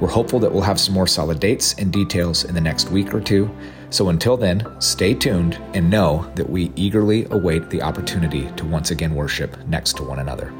We're 0.00 0.08
hopeful 0.08 0.38
that 0.40 0.52
we'll 0.52 0.62
have 0.62 0.78
some 0.78 0.94
more 0.94 1.08
solid 1.08 1.40
dates 1.40 1.74
and 1.74 1.92
details 1.92 2.44
in 2.44 2.54
the 2.54 2.60
next 2.60 2.90
week 2.90 3.12
or 3.12 3.20
two. 3.20 3.50
So 3.90 4.10
until 4.10 4.36
then, 4.36 4.64
stay 4.80 5.12
tuned 5.12 5.60
and 5.74 5.90
know 5.90 6.30
that 6.36 6.48
we 6.48 6.70
eagerly 6.76 7.26
await 7.30 7.68
the 7.68 7.82
opportunity 7.82 8.48
to 8.56 8.64
once 8.64 8.92
again 8.92 9.14
worship 9.14 9.56
next 9.66 9.96
to 9.96 10.04
one 10.04 10.20
another. 10.20 10.52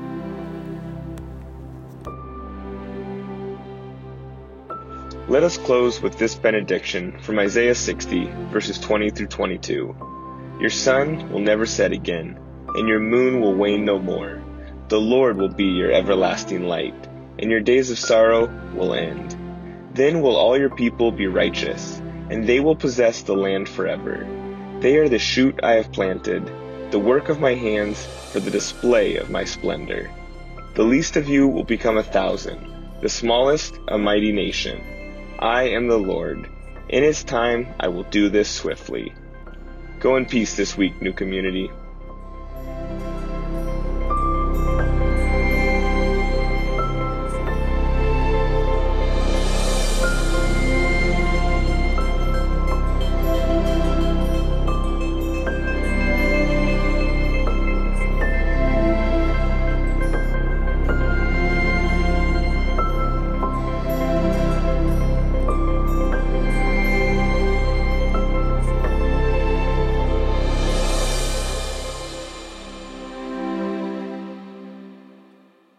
Let 5.28 5.44
us 5.44 5.58
close 5.58 6.00
with 6.00 6.18
this 6.18 6.34
benediction 6.34 7.18
from 7.20 7.38
Isaiah 7.38 7.74
60, 7.74 8.24
verses 8.50 8.78
20 8.78 9.10
through 9.10 9.26
22. 9.26 9.94
Your 10.58 10.70
sun 10.70 11.30
will 11.30 11.40
never 11.40 11.66
set 11.66 11.92
again, 11.92 12.40
and 12.74 12.88
your 12.88 12.98
moon 12.98 13.40
will 13.40 13.54
wane 13.54 13.84
no 13.84 13.98
more. 13.98 14.42
The 14.88 14.98
Lord 14.98 15.36
will 15.36 15.52
be 15.52 15.66
your 15.66 15.92
everlasting 15.92 16.64
light, 16.64 17.07
and 17.38 17.50
your 17.50 17.60
days 17.60 17.90
of 17.90 17.98
sorrow 17.98 18.46
will 18.74 18.94
end. 18.94 19.36
Then 19.94 20.20
will 20.22 20.36
all 20.36 20.58
your 20.58 20.70
people 20.70 21.10
be 21.12 21.26
righteous, 21.26 21.98
and 22.30 22.46
they 22.46 22.60
will 22.60 22.76
possess 22.76 23.22
the 23.22 23.34
land 23.34 23.68
forever. 23.68 24.26
They 24.80 24.96
are 24.96 25.08
the 25.08 25.18
shoot 25.18 25.58
I 25.62 25.72
have 25.72 25.92
planted, 25.92 26.50
the 26.90 26.98
work 26.98 27.28
of 27.28 27.40
my 27.40 27.54
hands 27.54 28.06
for 28.30 28.40
the 28.40 28.50
display 28.50 29.16
of 29.16 29.30
my 29.30 29.44
splendor. 29.44 30.10
The 30.74 30.84
least 30.84 31.16
of 31.16 31.28
you 31.28 31.48
will 31.48 31.64
become 31.64 31.98
a 31.98 32.02
thousand, 32.02 32.60
the 33.00 33.08
smallest 33.08 33.74
a 33.88 33.98
mighty 33.98 34.32
nation. 34.32 34.80
I 35.38 35.70
am 35.70 35.88
the 35.88 35.98
Lord. 35.98 36.48
In 36.88 37.02
his 37.02 37.24
time 37.24 37.74
I 37.80 37.88
will 37.88 38.04
do 38.04 38.28
this 38.28 38.48
swiftly. 38.48 39.12
Go 40.00 40.16
in 40.16 40.26
peace 40.26 40.56
this 40.56 40.76
week, 40.76 41.02
new 41.02 41.12
community. 41.12 41.70